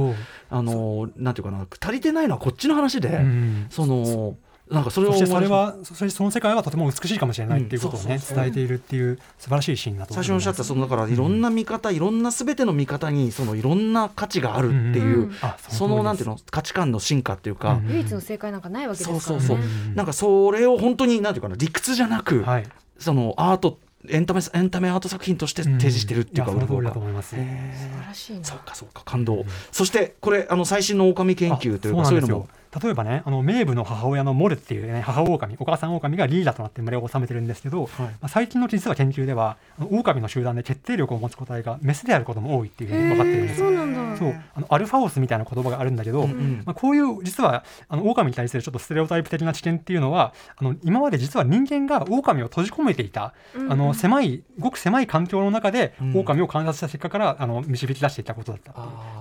[0.49, 4.37] あのなんていうかな足りてないのはこっちの話で、うんその
[4.71, 8.43] なんかそれをそしてそれはそれその世界はとても美しいかもしれないっていうことをねうんそうそうそう。
[8.43, 10.27] 伝えているっていう素晴らしいシーンだと思います。
[10.27, 15.35] 最初におっしゃったそのだからいろんな見方、いろんなすべての見方にそのいろんな価値があるっていう、うんうん。
[15.41, 17.89] あそのなんていうの価値観の進化っていうか、うん。
[17.91, 19.21] 唯一の正解なんかないわけですからね。
[19.21, 19.57] そうそうそう。
[19.57, 19.95] うん。
[19.95, 22.67] なんかそれを本当になんていうかな理屈じゃなく、はい。
[22.97, 27.35] そのアートエンタメエンタメアート作品として提示してるっていうか、んやそだと思います。
[27.35, 32.47] へ素晴らしいそうかそうか感動、そしてこれあの最新の狼研究というかそういうのも
[32.81, 39.57] 例えばねあの名部の母親のモルっていう、ね、母狼お母さん狼がリーダーとなって群れを治めてるんですけど、まあ、最近の実は研究では
[39.89, 43.59] 狼の集団で決定力を持つ個体がメスであることも多いっていうふうに分かってるんです。
[43.59, 43.67] よ。
[43.67, 44.17] そうなんだ。
[44.17, 44.43] そう。
[44.55, 46.63] あのアルファオスみたいな言葉があるんだけど、うんうん。
[46.65, 56.17] まあ、こういう実はあの狼に対するちょっとステレオタイプ的な知見っていうのはあの今まで実は人間が狼を閉じ込めていた、あの狭いごく狭い環境の中でうん。
[56.17, 58.73] 狼を観察した結果からあの導き出していったことだった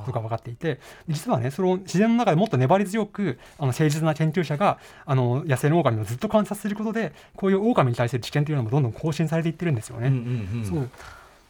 [0.06, 10.08] とが分かっていて実はねその自然の中でもっと粘り強くあの誠実な研究者があの野生の狼をずっと観察することでこういう狼に対する知見というのもどんどん更新されていってるんですよね。
[10.08, 10.90] うんうんうんそう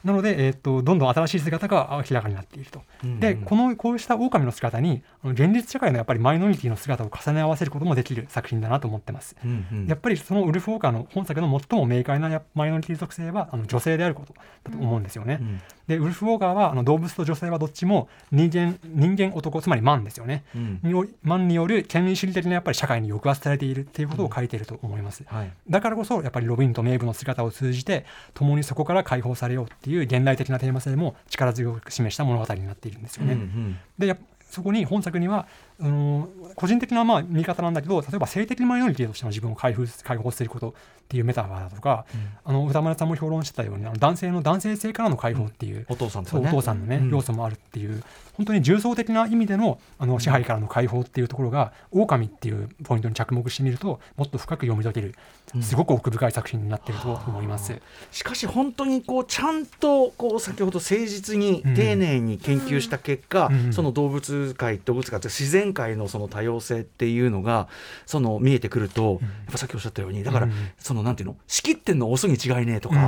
[0.04, 2.82] なので、えー、とどんどん新しい姿が明らかになっていると。
[3.04, 9.36] うんうんでこのこうした狼の姿に現実社会のやっぱりマイノリティの姿を重ね合わせることもできる作品だなと思ってます。
[9.44, 14.32] うんうんやっぱりそのウルフ・ウォーカーの本作の最も明快なやマイノリティ属性はあの女性であること
[14.64, 15.38] だと思うんですよね。
[15.40, 15.60] うん
[15.90, 20.44] でウルフ・ウォーカーはあの動物と女性はどっちも人間人間男つまりマンですよね。
[20.54, 25.24] うんマンによる権威主義的なやっぱり社会に抑圧されているっていうことを書いていると思います。
[25.26, 33.32] はいだからこそやっぱりロビンとメイブの姿を通じて共にそこから解放されようっていう現代的なテーマ性も力強く示した物語になっているんですよね。
[33.32, 34.16] うんうんで
[34.50, 35.46] そこに本作には
[35.80, 40.74] あの個人的なまあ見方なんだけど例えば性的マイノリティとしての自分を解放解放すること
[41.10, 42.04] っていうメタファーだとか、
[42.44, 46.48] あの歌丸さんも評論してたようにあの男性の男性性からの解放っていう、お父さんとね。
[46.48, 47.10] お父さんのね、うん。
[47.10, 48.04] 要素もあるっていう
[48.34, 55.14] 本当に重層的な意味でのあの支配からの解放っていうところが狼っていうポイントに着目してみるともっと深く読み解ける
[55.60, 57.74] すごく奥深い作品になっていると思います。
[58.12, 63.72] しかし本当にこうちゃんとこう先ほど誠実に丁寧に研究した結果、うん。
[63.72, 67.66] その動物界動物界って自然界のその多様性っていうのが
[68.06, 70.52] その見えてくると、やっぱさっきおっしゃったようにだから、うん。
[70.78, 71.36] そのなんていうの？
[71.46, 72.96] 仕切ってんのオスに違いねえとか。
[72.96, 73.00] うん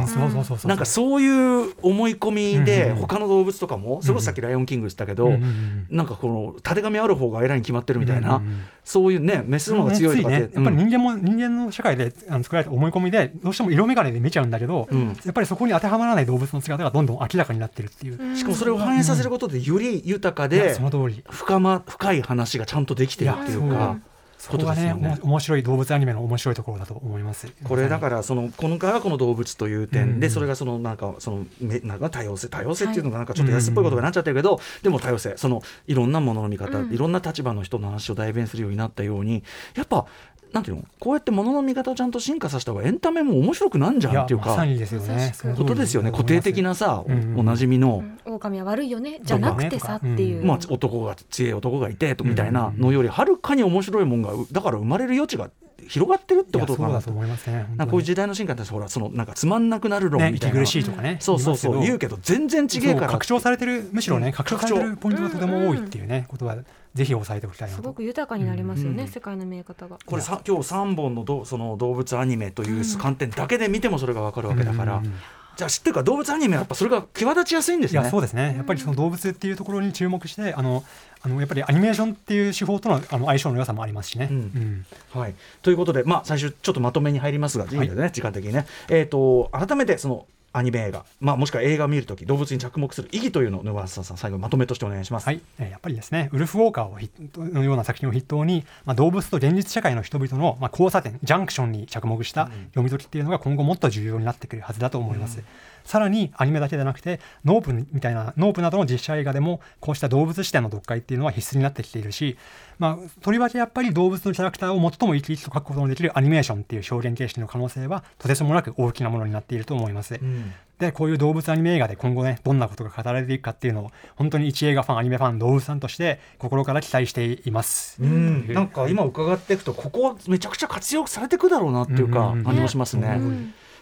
[0.64, 5.86] なんかそういう思い込みでうん他の動物とかもそれこそさっき「ライオンキング」言ったけど、うんうんうん。
[5.90, 8.60] なんかこのたてがみある方が偉いに決まってるみたいな、うんうんうん。
[8.84, 15.08] そういうねメスの方が強いとかって、つね、やっぱり人間も、人間の社会であの作られた思い込みでどうしても色眼鏡で見ちゃうんだけど、うん。
[15.08, 21.24] やっぱりそこに当てはまらない動物の姿がどんどん明らかになってるっていう、しかもそれを反映させることでより豊かでその通り。
[21.30, 23.98] 深,、ま、深い話がちゃんとできてるっていうか。
[24.42, 27.46] そこがねね面白い動物アニメの面白いところだと思います。
[27.62, 30.32] これだからその今回はこの動物という点で、うん。
[30.32, 36.92] それがそのなんかそのめなんか多様性多様性っていうのがなんかちょっと安っぽいことになっちゃってるけど、でも多様性そのいろんなものの見方、うん。
[36.92, 39.44] いろんな立場の人の話を代弁するようになったように
[39.76, 40.06] やっぱ
[40.52, 40.84] なんていうの？
[41.00, 45.32] こうやってものの見方をちゃんと進化させた方がエンタメも面白くなんじゃんっていうかまさにですよね。
[45.56, 46.10] ことですよね。
[46.10, 48.04] 固定的なさ、うんおなじみの。
[48.24, 49.20] 狼は悪いよね。
[49.22, 55.50] じゃなくてさっていう、うんまあ、男が強い男がいてとみたいなうんのよりはるかに面白いもんがうだから生まれる余地が
[55.92, 61.80] 広がってるってことかないやそうだと思いますねなんかこういう時代の進化ってほらそのなんかつまんなくなる論ねみたいな、息苦しいとかねそうそうそう。
[61.82, 64.32] 言うけど全然違えから拡張されてるむしろねうん。
[64.32, 66.56] 拡張されてるポイントがとても多いっていうねことは
[66.94, 69.08] ぜひ押さえておきたいなすごとく豊かになりますよね、うん。
[69.10, 69.98] 世界の見え方が。
[70.06, 75.14] これさ今日3本のどその動物アニメという観点だけで見てもそれが分かるわけだから、うんうんうん
[75.56, 78.00] じゃあ知ってるか動物アニメはやっぱそれが際立ちやすいんですね。
[78.00, 78.54] いやそうですね。
[78.56, 80.82] やっぱりその動物っていうところに注目してあの
[81.20, 84.36] あのやっぱりアニメーションっていう手法とのあの相性の良さもありますしね、うん。
[84.36, 85.20] うん。
[85.20, 87.70] はい、ということで、まあ、最初ちょっとまとめに入りますが、いい。
[87.70, 88.66] 時間的にね。
[88.88, 95.26] えー、と改めてそのアニメ映画、まあ、もしくは映画を見るとき動物に着目する意義というのをさん最後にまとめとしてお願いします。
[95.26, 97.10] はい、えーやっぱりですねウルフ・ウォーカーを筆
[97.52, 105.42] のような作品を筆頭に、まあ、動物と現実社会の人々の、まあ、交差点ジャンクションに着目した読み解きっていうのが今後もっと重要になってくるはずだと思います。
[105.84, 112.36] さらにアニメだけでなくてノープみたいなノープなどの実写映画でもこうした動物視点の読解っていうのは必須になってきているし、
[112.78, 120.14] まあ、とりわけやっぱり動物のキャラクターを最も生き生きと描くことのできるアニメーションっていう表現形式の可能性はとてつもなく大きなものになっていると思います。
[120.14, 120.52] うん
[120.82, 128.02] でこういう動物アニメ映画で今後ねどんなことが語られていくかっていうのを本当に一映画ファンアニメファン動物さんとして心から期待しています。
[128.02, 133.20] うん、なんか今伺っていくとここめちゃくちゃ活用されていくだろうなっていうかうんうんうん感じもしますね。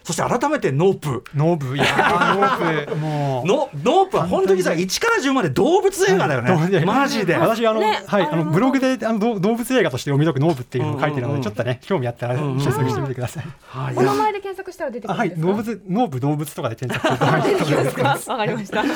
[0.03, 1.23] そして改めてノープ。
[1.35, 6.69] ノープいやーノープもうノノープは本当にさ1から10まで動物映画だよね。
[6.79, 7.35] 画マジで。
[7.35, 13.45] 私あの、ねはいあのブログであの動物映画として読み解くノープっていうのを書いてるので、うんうんうんちょっとね興味あったら検索してみてください。
[13.67, 15.51] はいお名前で検索したら出てくあはいるんですか？
[15.51, 18.31] 動物ノープ動物とかで検索すると出てきますか？
[18.33, 18.83] わかりました。
[18.83, 18.87] い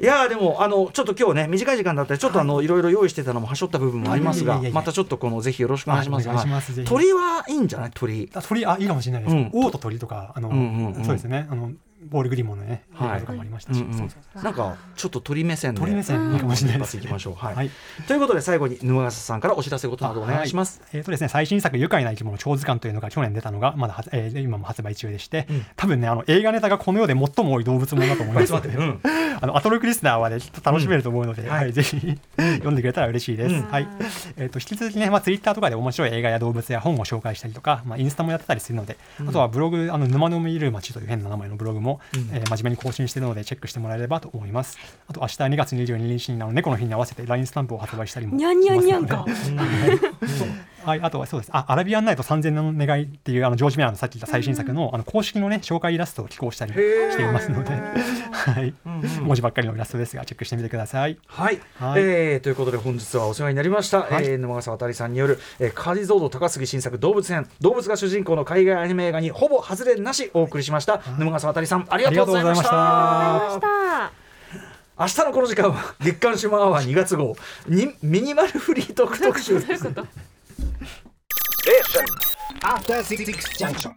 [0.00, 6.28] やーでもあのちょっと今日ね短い時間だったりちょっとあの、い、ろいろ用意してたのもはしょった部分もありますがまたちょっとこのぜひよろしくお願いします。
[6.28, 7.90] はいお願いしますぜひ鳥はいいんじゃない？
[7.94, 8.30] 鳥。
[8.34, 9.32] あ鳥あいいかもしれないです。
[9.34, 11.04] うん王と鳥とかあの、うんうんうん。
[11.04, 11.46] そうですね。
[11.50, 11.72] あの
[12.10, 13.10] ボールグリモンのね映はい。
[13.14, 14.42] 画とかもありましたし、うんうん。
[14.42, 15.80] なんかちょっと鳥目線で。
[15.80, 17.54] 鳥目線いいかもしれないです、一発いきましょうはい。
[17.54, 17.70] はい。
[18.06, 20.82] ということで最後に沼笠さんからお知らせことなどお願いします。
[20.92, 25.66] えーとですね、最新作「愉快な生き物超図鑑」というのが去年出たのがまだは、えー今も発売中でして、うん。
[25.76, 29.00] 多分ねあの映画ネタがこの世で最も多い動物ものだと思いますので、うん。
[29.40, 31.48] あのアトロクリスナーはねきっと楽しめると思うので、ん。
[31.48, 33.54] はいぜひ読んでくれたら嬉しいです。
[33.54, 33.62] うん。
[33.70, 33.88] はい。
[34.36, 38.96] えー、と引き続きね、まあ、ツイッターとかで面白い映画や動物や本を紹介したりとか、まあ、インスタもやってたりするので、
[39.26, 42.30] あとはブログあの沼の見る街という変な名前のブログも、うん。
[42.32, 44.78] えー真面目に更新しているのでチェックしてもらえればと思います。
[45.08, 49.98] あと明日2月22日にあの猫の日に合わせて LINE スタンプを発売したりもにゃんにゃんにゃんしますので。
[49.98, 50.84] か。
[50.84, 51.50] はい、あとはそうです。
[51.52, 58.74] あ、アラビアンナイト3000年の願いっていうあのジョージ・メアのさっき言った最新作の,、あの公式のね紹介イラストを寄稿したりもしていますので、はい、
[59.22, 61.16] 文字ばっかりのイラストですがチェックしてみてください。
[61.26, 62.02] はい、はい。
[62.02, 64.26] えーということで本日はお世話になりました、はい。
[64.26, 72.68] えー沼笠渡さんによる、えー、解像度高すぎ新作動物園動物が主人公の海外アニメ映画にほぼ外れなしお送りしました、沼笠渡さんありがとうございました。
[72.70, 74.24] ありがとうございました。
[74.96, 77.36] 明日のこの時間は月刊シュマアワー2月号。
[77.66, 79.88] にミニマルフリートーク特集です。
[82.62, 83.24] After Six
[83.58, 83.92] Junction.